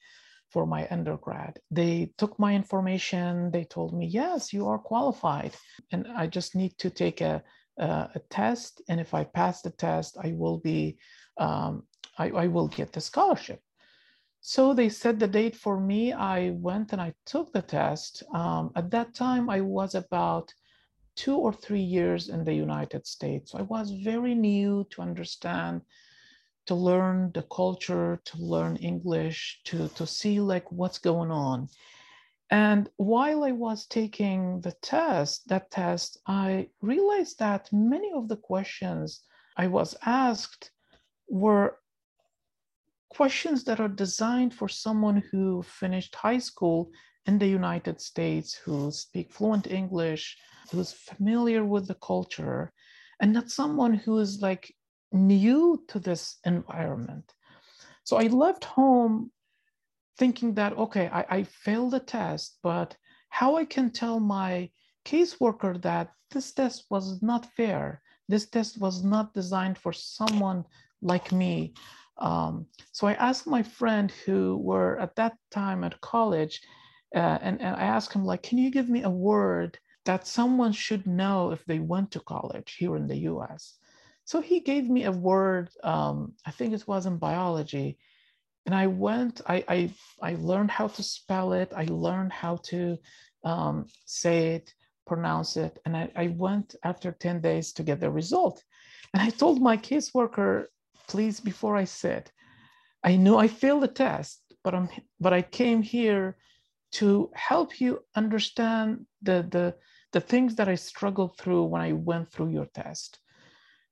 for 0.49 0.65
my 0.65 0.87
undergrad. 0.89 1.59
They 1.69 2.11
took 2.17 2.39
my 2.39 2.55
information. 2.55 3.51
They 3.51 3.65
told 3.65 3.93
me, 3.93 4.05
yes, 4.07 4.53
you 4.53 4.67
are 4.67 4.79
qualified, 4.79 5.53
and 5.91 6.07
I 6.15 6.27
just 6.27 6.55
need 6.55 6.77
to 6.79 6.89
take 6.89 7.21
a 7.21 7.43
a, 7.77 8.09
a 8.15 8.21
test, 8.29 8.81
and 8.89 8.99
if 8.99 9.13
I 9.13 9.23
pass 9.23 9.61
the 9.61 9.69
test, 9.69 10.17
I 10.23 10.33
will 10.33 10.57
be 10.57 10.97
um, 11.37 11.83
I, 12.17 12.29
I 12.29 12.47
will 12.47 12.67
get 12.67 12.91
the 12.91 13.01
scholarship. 13.01 13.59
So 14.41 14.73
they 14.73 14.89
set 14.89 15.19
the 15.19 15.27
date 15.27 15.55
for 15.55 15.79
me. 15.79 16.13
I 16.13 16.51
went 16.51 16.93
and 16.93 17.01
I 17.01 17.13
took 17.25 17.51
the 17.51 17.61
test. 17.61 18.23
Um, 18.33 18.71
at 18.75 18.89
that 18.91 19.13
time, 19.13 19.49
I 19.49 19.61
was 19.61 19.93
about 19.93 20.51
two 21.17 21.36
or 21.36 21.51
three 21.51 21.82
years 21.82 22.30
in 22.30 22.45
the 22.45 22.53
United 22.53 23.06
States. 23.06 23.51
So 23.51 23.58
I 23.58 23.63
was 23.63 23.91
very 23.91 24.36
new 24.36 24.88
to 24.91 25.01
understand, 25.01 25.82
to 26.67 26.75
learn 26.75 27.32
the 27.34 27.41
culture, 27.43 28.21
to 28.23 28.38
learn 28.38 28.77
English, 28.77 29.60
to, 29.65 29.89
to 29.89 30.08
see 30.08 30.39
like 30.39 30.71
what's 30.71 30.99
going 30.99 31.32
on. 31.32 31.67
And 32.49 32.89
while 32.95 33.43
I 33.43 33.51
was 33.51 33.88
taking 33.88 34.62
the 34.62 34.73
test, 34.82 35.49
that 35.49 35.69
test, 35.71 36.19
I 36.27 36.69
realized 36.82 37.39
that 37.39 37.67
many 37.73 38.12
of 38.13 38.30
the 38.30 38.38
questions 38.38 39.23
I 39.58 39.67
was 39.67 39.95
asked 40.06 40.71
were 41.27 41.80
questions 43.10 43.63
that 43.63 43.80
are 43.80 43.89
designed 43.89 44.53
for 44.53 44.69
someone 44.69 45.23
who 45.32 45.63
finished 45.63 46.15
high 46.15 46.38
school 46.38 46.91
in 47.27 47.37
the 47.37 47.47
United 47.47 48.01
States, 48.01 48.53
who 48.53 48.91
speak 48.91 49.31
fluent 49.31 49.67
English, 49.67 50.37
who's 50.71 50.93
familiar 50.93 51.63
with 51.63 51.87
the 51.87 51.95
culture, 51.95 52.71
and 53.19 53.33
not 53.33 53.51
someone 53.51 53.93
who 53.93 54.19
is 54.19 54.41
like 54.41 54.73
new 55.11 55.83
to 55.87 55.99
this 55.99 56.37
environment. 56.45 57.33
So 58.03 58.17
I 58.17 58.27
left 58.27 58.63
home 58.63 59.31
thinking 60.17 60.53
that, 60.55 60.77
okay, 60.77 61.09
I, 61.11 61.25
I 61.29 61.43
failed 61.43 61.91
the 61.91 61.99
test, 61.99 62.57
but 62.63 62.95
how 63.29 63.55
I 63.55 63.65
can 63.65 63.91
tell 63.91 64.19
my 64.19 64.69
caseworker 65.05 65.81
that 65.81 66.11
this 66.31 66.53
test 66.53 66.85
was 66.89 67.21
not 67.21 67.45
fair. 67.53 68.01
This 68.27 68.49
test 68.49 68.79
was 68.79 69.03
not 69.03 69.33
designed 69.33 69.77
for 69.77 69.93
someone 69.93 70.65
like 71.01 71.31
me. 71.31 71.73
Um, 72.17 72.65
so 72.91 73.07
I 73.07 73.13
asked 73.13 73.47
my 73.47 73.63
friend 73.63 74.11
who 74.25 74.57
were 74.57 74.99
at 74.99 75.15
that 75.15 75.37
time 75.51 75.83
at 75.83 76.01
college, 76.01 76.61
uh, 77.15 77.39
and, 77.41 77.61
and 77.61 77.75
I 77.75 77.83
asked 77.83 78.13
him, 78.13 78.25
like, 78.25 78.43
can 78.43 78.57
you 78.57 78.71
give 78.71 78.89
me 78.89 79.03
a 79.03 79.09
word 79.09 79.79
that 80.05 80.27
someone 80.27 80.71
should 80.71 81.07
know 81.07 81.51
if 81.51 81.63
they 81.65 81.79
went 81.79 82.11
to 82.11 82.19
college 82.19 82.75
here 82.77 82.95
in 82.95 83.07
the 83.07 83.17
US? 83.31 83.77
So 84.25 84.41
he 84.41 84.59
gave 84.59 84.89
me 84.89 85.05
a 85.05 85.11
word, 85.11 85.69
um, 85.83 86.33
I 86.45 86.51
think 86.51 86.73
it 86.73 86.87
was 86.87 87.05
in 87.05 87.17
biology. 87.17 87.97
And 88.65 88.75
I 88.75 88.87
went, 88.87 89.39
I, 89.47 89.63
I, 89.69 89.91
I 90.21 90.35
learned 90.35 90.71
how 90.71 90.87
to 90.87 91.03
spell 91.03 91.53
it, 91.53 91.71
I 91.75 91.85
learned 91.85 92.33
how 92.33 92.57
to 92.65 92.97
um, 93.45 93.85
say 94.05 94.55
it, 94.55 94.73
pronounce 95.05 95.55
it. 95.55 95.79
And 95.85 95.95
I, 95.95 96.11
I 96.15 96.27
went 96.27 96.75
after 96.83 97.13
10 97.13 97.39
days 97.39 97.71
to 97.73 97.83
get 97.83 98.01
the 98.01 98.11
result. 98.11 98.61
And 99.13 99.21
I 99.23 99.29
told 99.29 99.61
my 99.61 99.77
caseworker, 99.77 100.65
please, 101.07 101.39
before 101.39 101.77
I 101.77 101.85
said, 101.85 102.29
I 103.03 103.15
know 103.15 103.37
I 103.37 103.47
failed 103.47 103.83
the 103.83 103.87
test, 103.87 104.41
but 104.63 104.75
I'm 104.75 104.89
but 105.21 105.31
I 105.31 105.41
came 105.41 105.81
here 105.81 106.35
to 106.93 107.30
help 107.34 107.80
you 107.80 108.00
understand 108.15 109.06
the 109.21 109.45
the 109.50 109.76
the 110.13 110.21
things 110.21 110.56
that 110.56 110.69
I 110.69 110.76
struggled 110.76 111.38
through 111.38 111.65
when 111.65 111.82
I 111.82 111.91
went 111.91 112.32
through 112.32 112.50
your 112.50 112.67
test. 112.73 113.19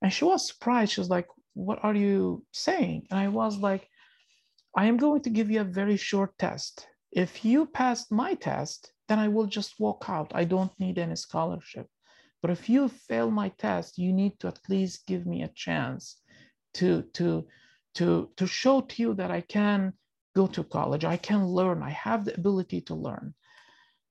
And 0.02 0.12
she 0.12 0.24
was 0.26 0.48
surprised. 0.48 0.94
She 0.94 1.02
was 1.02 1.10
like, 1.10 1.28
What 1.54 1.84
are 1.84 1.94
you 1.96 2.46
saying? 2.52 3.08
And 3.12 3.20
I 3.20 3.28
was 3.28 3.58
like, 3.58 3.88
I 4.76 4.86
am 4.86 4.98
going 4.98 5.22
to 5.22 5.30
give 5.30 5.52
you 5.52 5.62
a 5.62 5.76
very 5.82 5.98
short 5.98 6.38
test. 6.38 6.88
If 7.12 7.46
you 7.46 7.66
pass 7.66 8.12
my 8.12 8.34
test, 8.36 8.92
then 9.08 9.20
I 9.20 9.28
will 9.28 9.46
just 9.46 9.80
walk 9.80 10.06
out. 10.08 10.32
I 10.36 10.44
don't 10.44 10.78
need 10.80 10.98
any 10.98 11.16
scholarship. 11.16 11.88
But 12.42 12.52
if 12.52 12.70
you 12.70 12.90
fail 12.90 13.32
my 13.32 13.50
test, 13.50 13.98
you 13.98 14.14
need 14.14 14.40
to 14.40 14.48
at 14.48 14.60
least 14.70 15.08
give 15.08 15.26
me 15.26 15.44
a 15.44 15.54
chance 15.56 16.22
to 16.76 17.04
to 17.14 17.48
to 17.96 18.30
to 18.38 18.46
show 18.46 18.82
to 18.82 19.02
you 19.02 19.14
that 19.16 19.32
I 19.32 19.42
can 19.42 19.94
go 20.36 20.48
to 20.48 20.64
college, 20.64 21.06
I 21.06 21.18
can 21.18 21.48
learn, 21.48 21.82
I 21.82 21.92
have 21.92 22.26
the 22.26 22.36
ability 22.36 22.82
to 22.82 22.96
learn. 22.96 23.34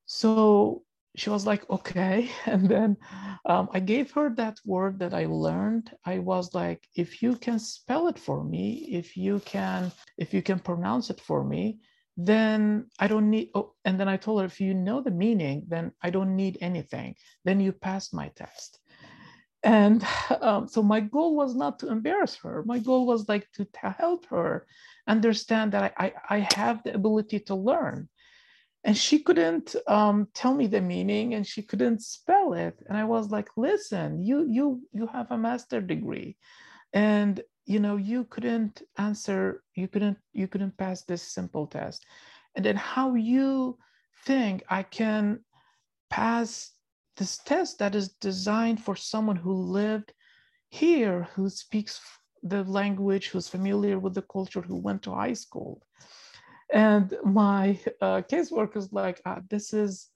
So 0.07 0.83
she 1.17 1.31
was 1.31 1.47
like, 1.47 1.69
okay. 1.71 2.31
And 2.47 2.69
then 2.69 2.97
um, 3.47 3.69
I 3.73 3.81
gave 3.81 4.11
her 4.13 4.31
that 4.35 4.59
word 4.65 4.99
that 4.99 5.15
I 5.15 5.27
learned. 5.27 5.91
I 6.05 6.19
was 6.19 6.55
like, 6.55 6.89
if 6.97 7.23
you 7.23 7.37
can 7.37 7.59
spell 7.59 8.09
it 8.09 8.19
for 8.19 8.43
me, 8.43 8.89
if 8.91 9.17
you 9.17 9.41
can, 9.41 9.93
if 10.19 10.35
you 10.35 10.43
can 10.43 10.59
pronounce 10.59 11.11
it 11.11 11.21
for 11.21 11.45
me, 11.45 11.79
then 12.17 12.87
I 12.99 13.09
don't 13.09 13.29
need. 13.31 13.51
Oh, 13.55 13.75
and 13.85 13.99
then 13.99 14.09
I 14.09 14.17
told 14.17 14.41
her, 14.41 14.47
if 14.47 14.61
you 14.61 14.73
know 14.73 15.01
the 15.01 15.11
meaning, 15.11 15.65
then 15.69 15.93
I 16.03 16.11
don't 16.11 16.37
need 16.37 16.59
anything. 16.61 17.17
Then 17.45 17.61
you 17.61 17.73
pass 17.73 18.13
my 18.13 18.29
test 18.37 18.79
and 19.65 20.07
um, 20.41 20.69
so 20.69 20.83
my 20.83 21.01
goal 21.01 21.35
was 21.35 21.57
not 21.57 21.79
to 21.81 21.89
embarrass 21.91 22.37
her. 22.37 22.63
My 22.67 22.79
goal 22.79 23.07
was 23.07 23.29
like 23.29 23.51
to, 23.53 23.67
help 23.99 24.27
her 24.27 24.67
understand 25.09 25.73
that 25.73 25.95
I, 25.99 26.07
I, 26.07 26.37
I, 26.37 26.49
have 26.55 26.83
the 26.83 26.95
ability 26.95 27.41
to 27.41 27.55
learn. 27.55 28.09
And 28.85 28.97
she 28.97 29.19
couldn't 29.19 29.75
um, 29.87 30.29
tell 30.35 30.55
me 30.55 30.67
the 30.67 30.81
meaning 30.81 31.35
and 31.35 31.47
she 31.47 31.63
couldn't 31.63 32.03
spell 32.03 32.53
it. 32.53 32.79
And 32.89 32.97
i 32.97 33.05
was 33.05 33.31
like 33.31 33.49
listen 33.57 34.23
you 34.23 34.47
you 34.49 34.83
you 34.93 35.07
have 35.07 35.31
a 35.31 35.39
master 35.39 35.81
degree. 35.81 36.37
And 36.93 37.41
you 37.67 37.81
know 37.81 37.97
you 37.97 38.25
couldn't 38.25 38.83
answer 38.99 39.63
you 39.75 39.89
couldn't 39.89 40.19
you 40.33 40.49
couldn't 40.49 40.77
pass 40.77 41.03
this 41.03 41.23
simple 41.23 41.67
test. 41.67 42.05
And 42.55 42.65
then 42.65 42.77
how 42.77 43.15
you 43.15 43.79
think 44.27 44.63
i 44.69 44.83
can 44.83 45.41
pass 46.11 46.74
this 47.17 47.39
test 47.39 47.79
that 47.79 47.95
is 47.95 48.09
designed 48.21 48.83
for 48.83 48.97
someone 48.97 49.37
who 49.37 49.53
lived 49.53 50.13
here 50.69 51.29
who 51.35 51.49
speaks 51.49 52.01
the 52.43 52.65
language 52.65 53.29
who's 53.29 53.49
familiar 53.49 53.99
with 53.99 54.15
the 54.15 54.23
culture 54.23 54.61
who 54.61 54.77
went 54.77 55.03
to 55.03 55.15
high 55.15 55.33
school. 55.33 55.81
And 56.73 57.15
my 57.25 57.79
uh, 58.01 58.23
caseworker 58.31 58.77
is 58.77 58.93
like 58.93 59.21
ah, 59.25 59.41
this 59.49 59.73
is 59.73 60.11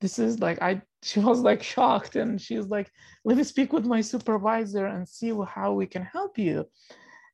this 0.00 0.18
is 0.18 0.38
like 0.40 0.60
i 0.60 0.82
she 1.02 1.20
was 1.20 1.40
like 1.40 1.62
shocked 1.62 2.16
and 2.16 2.40
she's 2.40 2.66
like 2.66 2.90
let 3.24 3.36
me 3.36 3.44
speak 3.44 3.72
with 3.72 3.84
my 3.84 4.00
supervisor 4.00 4.86
and 4.86 5.08
see 5.08 5.32
how 5.46 5.72
we 5.72 5.86
can 5.86 6.02
help 6.02 6.38
you. 6.38 6.64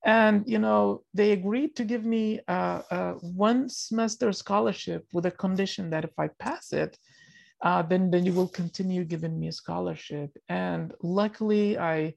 And 0.04 0.44
you 0.46 0.58
know 0.58 1.02
they 1.12 1.32
agreed 1.32 1.76
to 1.76 1.84
give 1.84 2.04
me 2.04 2.40
a, 2.48 2.82
a 2.90 3.14
one 3.20 3.68
semester 3.68 4.32
scholarship 4.32 5.04
with 5.12 5.26
a 5.26 5.30
condition 5.30 5.90
that 5.90 6.04
if 6.04 6.18
i 6.18 6.28
pass 6.38 6.72
it 6.72 6.96
uh, 7.62 7.82
then 7.82 8.10
then 8.10 8.24
you 8.24 8.32
will 8.32 8.48
continue 8.48 9.04
giving 9.04 9.38
me 9.38 9.48
a 9.48 9.52
scholarship. 9.52 10.36
And 10.48 10.94
luckily 11.02 11.78
i 11.78 12.14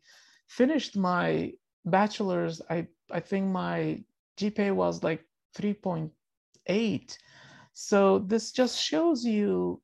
finished 0.48 0.96
my 0.96 1.54
bachelor's. 1.86 2.62
I 2.70 2.88
i 3.12 3.20
think 3.20 3.48
my 3.48 4.04
gpa 4.38 4.74
was 4.74 5.04
like 5.04 5.24
3.8 5.58 7.18
so 7.74 8.20
this 8.20 8.52
just 8.52 8.82
shows 8.82 9.24
you 9.24 9.82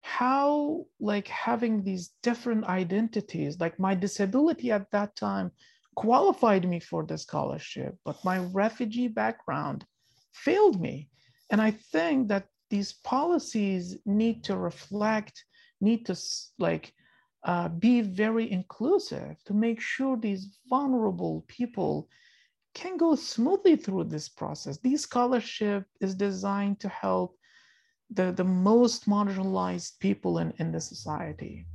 how 0.00 0.84
like 0.98 1.28
having 1.28 1.82
these 1.82 2.12
different 2.22 2.64
identities 2.64 3.60
like 3.60 3.78
my 3.78 3.94
disability 3.94 4.70
at 4.70 4.90
that 4.90 5.14
time 5.16 5.50
qualified 5.94 6.68
me 6.68 6.80
for 6.80 7.04
the 7.04 7.18
scholarship, 7.18 7.96
but 8.04 8.24
my 8.24 8.38
refugee 8.38 9.08
background 9.08 9.84
failed 10.32 10.80
me. 10.80 11.08
And 11.50 11.60
I 11.60 11.72
think 11.72 12.28
that 12.28 12.46
these 12.72 12.94
policies 13.04 13.98
need 14.06 14.42
to 14.44 14.56
reflect, 14.56 15.44
need 15.82 16.06
to 16.06 16.16
like 16.58 16.94
uh, 17.44 17.68
be 17.68 18.00
very 18.00 18.50
inclusive 18.50 19.36
to 19.44 19.52
make 19.52 19.78
sure 19.78 20.16
these 20.16 20.58
vulnerable 20.70 21.44
people 21.48 22.08
can 22.72 22.96
go 22.96 23.14
smoothly 23.14 23.76
through 23.76 24.04
this 24.04 24.30
process. 24.30 24.78
This 24.78 25.02
scholarship 25.02 25.84
is 26.00 26.14
designed 26.14 26.80
to 26.80 26.88
help 26.88 27.36
the, 28.10 28.32
the 28.32 28.44
most 28.44 29.06
marginalized 29.06 29.98
people 29.98 30.38
in, 30.38 30.54
in 30.58 30.72
the 30.72 30.80
society 30.80 31.66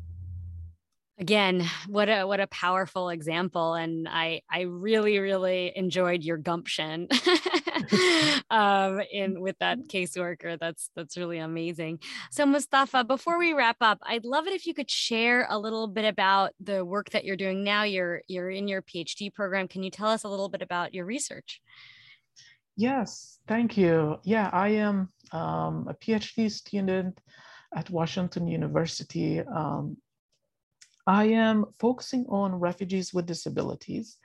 again 1.20 1.66
what 1.88 2.10
a 2.10 2.26
what 2.26 2.40
a 2.40 2.48
powerful 2.48 3.10
example 3.10 3.74
and 3.74 4.08
i 4.08 4.42
i 4.52 4.62
really 4.62 5.18
really 5.20 5.72
enjoyed 5.76 6.24
your 6.24 6.38
gumption 6.38 7.08
um 8.50 9.02
in 9.12 9.40
with 9.42 9.58
that 9.60 9.88
caseworker. 9.88 10.58
That's 10.60 10.90
that's 10.96 11.18
really 11.18 11.40
amazing. 11.40 12.00
So 12.32 12.46
mustafa 12.46 13.04
before 13.04 13.38
we 13.38 13.54
wrap 13.54 13.78
up 13.82 14.00
i'd 14.04 14.26
love 14.26 14.48
it 14.48 14.54
if 14.54 14.66
you 14.66 14.74
could 14.74 14.90
share 14.90 15.48
a 15.50 15.58
little 15.58 15.88
bit 15.88 16.06
about 16.06 16.52
the 16.60 16.84
work 16.84 17.10
that 17.12 17.26
you're 17.26 17.36
doing 17.36 17.64
now. 17.64 17.84
You're 17.84 18.22
you're 18.28 18.50
in 18.50 18.68
your 18.68 18.82
phd 18.82 19.34
program. 19.34 19.68
Can 19.68 19.84
you 19.84 19.92
tell 19.92 20.10
us 20.10 20.24
a 20.24 20.30
little 20.30 20.50
bit 20.50 20.62
about 20.62 20.94
your 20.94 21.06
research? 21.06 21.62
Yes 22.76 23.40
thank 23.48 23.78
you. 23.78 24.18
Yeah 24.24 24.50
i 24.54 24.70
am 24.70 25.10
um, 25.32 25.88
a 25.90 25.94
phd 25.94 26.52
student 26.52 27.20
at 27.76 27.90
washington 27.90 28.48
university 28.48 29.42
um, 29.42 29.98
I 31.08 31.24
am 31.26 31.66
focusing 31.80 32.26
on 32.28 32.56
refugees 32.56 33.14
with 33.14 33.26
disabilities. 33.26 34.18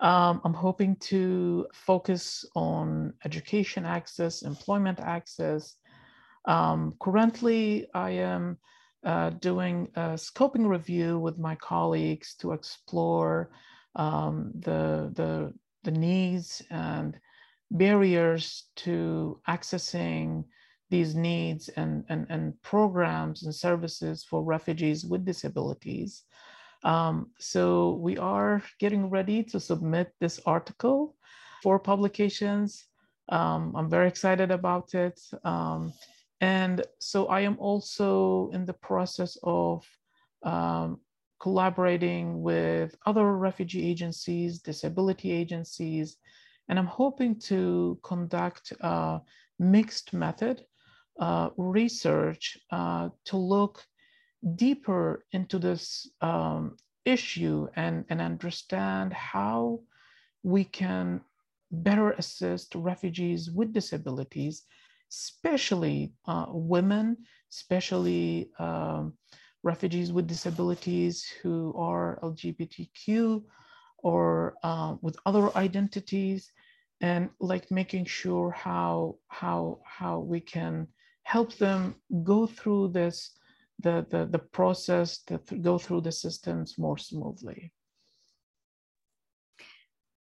Um, 0.00 0.42
I'm 0.44 0.54
hoping 0.54 0.96
to 0.96 1.66
focus 1.72 2.44
on 2.54 3.14
education 3.24 3.86
access, 3.86 4.42
employment 4.42 5.00
access. 5.00 5.76
Um, 6.44 6.94
currently, 7.00 7.88
I 7.94 8.10
am 8.10 8.58
uh, 9.04 9.30
doing 9.30 9.88
a 9.96 10.10
scoping 10.16 10.68
review 10.68 11.18
with 11.18 11.38
my 11.38 11.54
colleagues 11.54 12.34
to 12.36 12.52
explore 12.52 13.50
um, 13.96 14.52
the, 14.54 15.10
the, 15.14 15.54
the 15.84 15.90
needs 15.90 16.62
and 16.70 17.18
barriers 17.70 18.64
to 18.76 19.40
accessing 19.48 20.44
these 20.90 21.14
needs 21.14 21.68
and, 21.70 22.04
and, 22.08 22.26
and 22.28 22.60
programs 22.62 23.44
and 23.44 23.54
services 23.54 24.24
for 24.24 24.42
refugees 24.42 25.04
with 25.04 25.24
disabilities. 25.24 26.24
Um, 26.82 27.30
so 27.38 27.94
we 27.94 28.18
are 28.18 28.62
getting 28.78 29.10
ready 29.10 29.42
to 29.44 29.60
submit 29.60 30.12
this 30.20 30.40
article 30.46 31.16
for 31.62 31.78
publications. 31.78 32.86
Um, 33.28 33.74
I'm 33.76 33.88
very 33.88 34.08
excited 34.08 34.50
about 34.50 34.94
it. 34.94 35.20
Um, 35.44 35.92
and 36.40 36.82
so 36.98 37.26
I 37.26 37.40
am 37.40 37.56
also 37.58 38.50
in 38.52 38.64
the 38.64 38.72
process 38.72 39.36
of 39.42 39.86
um, 40.42 41.00
collaborating 41.38 42.42
with 42.42 42.96
other 43.06 43.36
refugee 43.36 43.88
agencies, 43.88 44.58
disability 44.58 45.30
agencies, 45.30 46.16
and 46.68 46.78
I'm 46.78 46.86
hoping 46.86 47.38
to 47.40 47.98
conduct 48.02 48.72
a 48.80 49.20
mixed 49.58 50.14
method 50.14 50.64
uh, 51.18 51.50
research 51.56 52.58
uh, 52.70 53.08
to 53.26 53.36
look 53.36 53.84
deeper 54.56 55.24
into 55.32 55.58
this 55.58 56.08
um, 56.20 56.76
issue 57.04 57.68
and, 57.76 58.04
and 58.08 58.20
understand 58.20 59.12
how 59.12 59.80
we 60.42 60.64
can 60.64 61.20
better 61.70 62.12
assist 62.12 62.74
refugees 62.74 63.50
with 63.50 63.72
disabilities, 63.72 64.64
especially 65.10 66.12
uh, 66.26 66.46
women, 66.48 67.16
especially 67.52 68.50
um, 68.58 69.12
refugees 69.62 70.12
with 70.12 70.26
disabilities 70.26 71.26
who 71.42 71.74
are 71.76 72.18
LGBTQ 72.22 73.42
or 73.98 74.54
uh, 74.62 74.96
with 75.02 75.16
other 75.26 75.54
identities, 75.56 76.50
and 77.02 77.30
like 77.38 77.70
making 77.70 78.04
sure 78.04 78.50
how 78.50 79.16
how 79.28 79.80
how 79.84 80.18
we 80.18 80.40
can 80.40 80.86
help 81.30 81.56
them 81.58 81.94
go 82.24 82.44
through 82.44 82.88
this, 82.88 83.38
the, 83.78 84.04
the, 84.10 84.26
the 84.26 84.38
process, 84.38 85.18
to 85.18 85.38
go 85.60 85.78
through 85.78 86.00
the 86.00 86.10
systems 86.10 86.76
more 86.76 86.98
smoothly. 86.98 87.72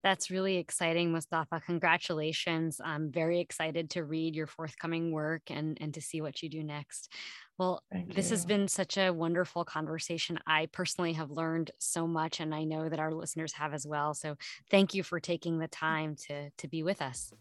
That's 0.03 0.29
really 0.29 0.57
exciting, 0.57 1.11
Mustafa. 1.11 1.61
Congratulations. 1.65 2.79
I'm 2.83 3.11
very 3.11 3.39
excited 3.39 3.89
to 3.91 4.03
read 4.05 4.35
your 4.35 4.45
forthcoming 4.45 5.11
work 5.11 5.41
and, 5.49 5.79
and 5.81 5.91
to 5.95 6.01
see 6.01 6.21
what 6.21 6.43
you 6.43 6.47
do 6.47 6.63
next. 6.63 7.11
Well, 7.57 7.81
Thank 7.91 8.13
this 8.13 8.27
you. 8.27 8.35
has 8.35 8.45
been 8.45 8.67
such 8.67 8.95
a 8.97 9.09
wonderful 9.09 9.65
conversation. 9.65 10.37
I 10.45 10.67
personally 10.67 11.13
have 11.13 11.31
learned 11.31 11.71
so 11.79 12.05
much, 12.05 12.39
and 12.39 12.53
I 12.53 12.65
know 12.65 12.87
that 12.87 12.99
our 12.99 13.13
listeners 13.15 13.53
have 13.53 13.73
as 13.73 13.85
well. 13.87 14.13
So 14.13 14.37
thank 14.69 14.93
you 14.93 15.01
for 15.01 15.19
taking 15.19 15.57
the 15.57 15.67
time 15.67 16.15
to, 16.27 16.51
to 16.51 16.67
be 16.67 16.83
with 16.83 17.01
us. 17.01 17.33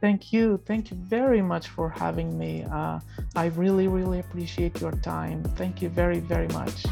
Thank 0.00 0.32
you. 0.32 0.60
Thank 0.66 0.90
you 0.90 0.96
very 0.96 1.40
much 1.40 1.68
for 1.68 1.88
having 1.88 2.36
me. 2.38 2.64
Uh, 2.70 3.00
I 3.34 3.46
really, 3.56 3.88
really 3.88 4.20
appreciate 4.20 4.80
your 4.80 4.92
time. 4.92 5.42
Thank 5.56 5.80
you 5.80 5.88
very, 5.88 6.20
very 6.20 6.48
much. 6.48 6.84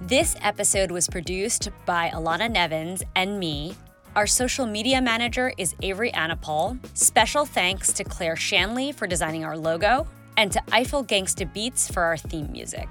This 0.00 0.34
episode 0.42 0.90
was 0.90 1.08
produced 1.08 1.70
by 1.86 2.10
Alana 2.10 2.50
Nevins 2.50 3.02
and 3.14 3.38
me. 3.38 3.74
Our 4.14 4.26
social 4.26 4.66
media 4.66 5.00
manager 5.00 5.52
is 5.56 5.74
Avery 5.80 6.10
Annapol. 6.12 6.78
Special 6.94 7.46
thanks 7.46 7.92
to 7.94 8.04
Claire 8.04 8.36
Shanley 8.36 8.92
for 8.92 9.06
designing 9.06 9.44
our 9.44 9.56
logo 9.56 10.06
and 10.36 10.52
to 10.52 10.62
Eiffel 10.72 11.04
Gangsta 11.04 11.50
Beats 11.50 11.90
for 11.90 12.02
our 12.02 12.16
theme 12.16 12.50
music. 12.52 12.88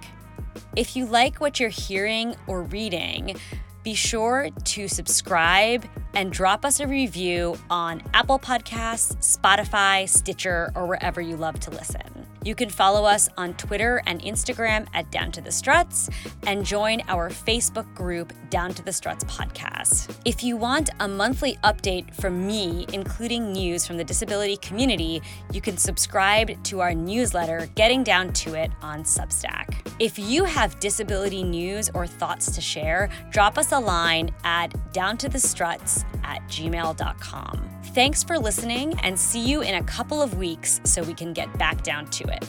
If 0.75 0.95
you 0.95 1.05
like 1.05 1.39
what 1.41 1.59
you're 1.59 1.69
hearing 1.69 2.35
or 2.47 2.63
reading, 2.63 3.35
be 3.83 3.93
sure 3.93 4.49
to 4.63 4.87
subscribe 4.87 5.85
and 6.13 6.31
drop 6.31 6.65
us 6.65 6.79
a 6.79 6.87
review 6.87 7.57
on 7.69 8.01
Apple 8.13 8.39
Podcasts, 8.39 9.15
Spotify, 9.17 10.07
Stitcher, 10.07 10.71
or 10.75 10.85
wherever 10.85 11.21
you 11.21 11.37
love 11.37 11.59
to 11.61 11.71
listen. 11.71 12.20
You 12.43 12.55
can 12.55 12.69
follow 12.69 13.05
us 13.05 13.29
on 13.37 13.53
Twitter 13.53 14.01
and 14.07 14.19
Instagram 14.21 14.87
at 14.93 15.11
Down 15.11 15.31
to 15.33 15.41
the 15.41 15.51
Struts 15.51 16.09
and 16.47 16.65
join 16.65 17.01
our 17.07 17.29
Facebook 17.29 17.93
group, 17.93 18.33
Down 18.49 18.73
to 18.73 18.83
the 18.83 18.91
Struts 18.91 19.23
Podcast. 19.25 20.15
If 20.25 20.43
you 20.43 20.57
want 20.57 20.89
a 20.99 21.07
monthly 21.07 21.57
update 21.63 22.15
from 22.15 22.47
me, 22.47 22.87
including 22.93 23.51
news 23.51 23.85
from 23.85 23.97
the 23.97 24.03
disability 24.03 24.57
community, 24.57 25.21
you 25.53 25.61
can 25.61 25.77
subscribe 25.77 26.63
to 26.63 26.79
our 26.79 26.95
newsletter, 26.95 27.69
Getting 27.75 28.03
Down 28.03 28.33
to 28.33 28.55
It, 28.55 28.71
on 28.81 29.03
Substack. 29.03 29.75
If 29.99 30.17
you 30.17 30.43
have 30.43 30.79
disability 30.79 31.43
news 31.43 31.91
or 31.93 32.07
thoughts 32.07 32.49
to 32.55 32.61
share, 32.61 33.09
drop 33.29 33.59
us 33.59 33.71
a 33.71 33.79
line 33.79 34.31
at 34.43 34.71
downtothestruts 34.93 36.05
at 36.23 36.41
gmail.com. 36.47 37.80
Thanks 37.83 38.23
for 38.23 38.37
listening 38.39 38.97
and 39.03 39.19
see 39.19 39.41
you 39.41 39.61
in 39.61 39.75
a 39.75 39.83
couple 39.83 40.21
of 40.21 40.37
weeks 40.37 40.79
so 40.85 41.03
we 41.03 41.13
can 41.13 41.33
get 41.33 41.51
back 41.57 41.83
down 41.83 42.05
to 42.07 42.23
it. 42.31 42.45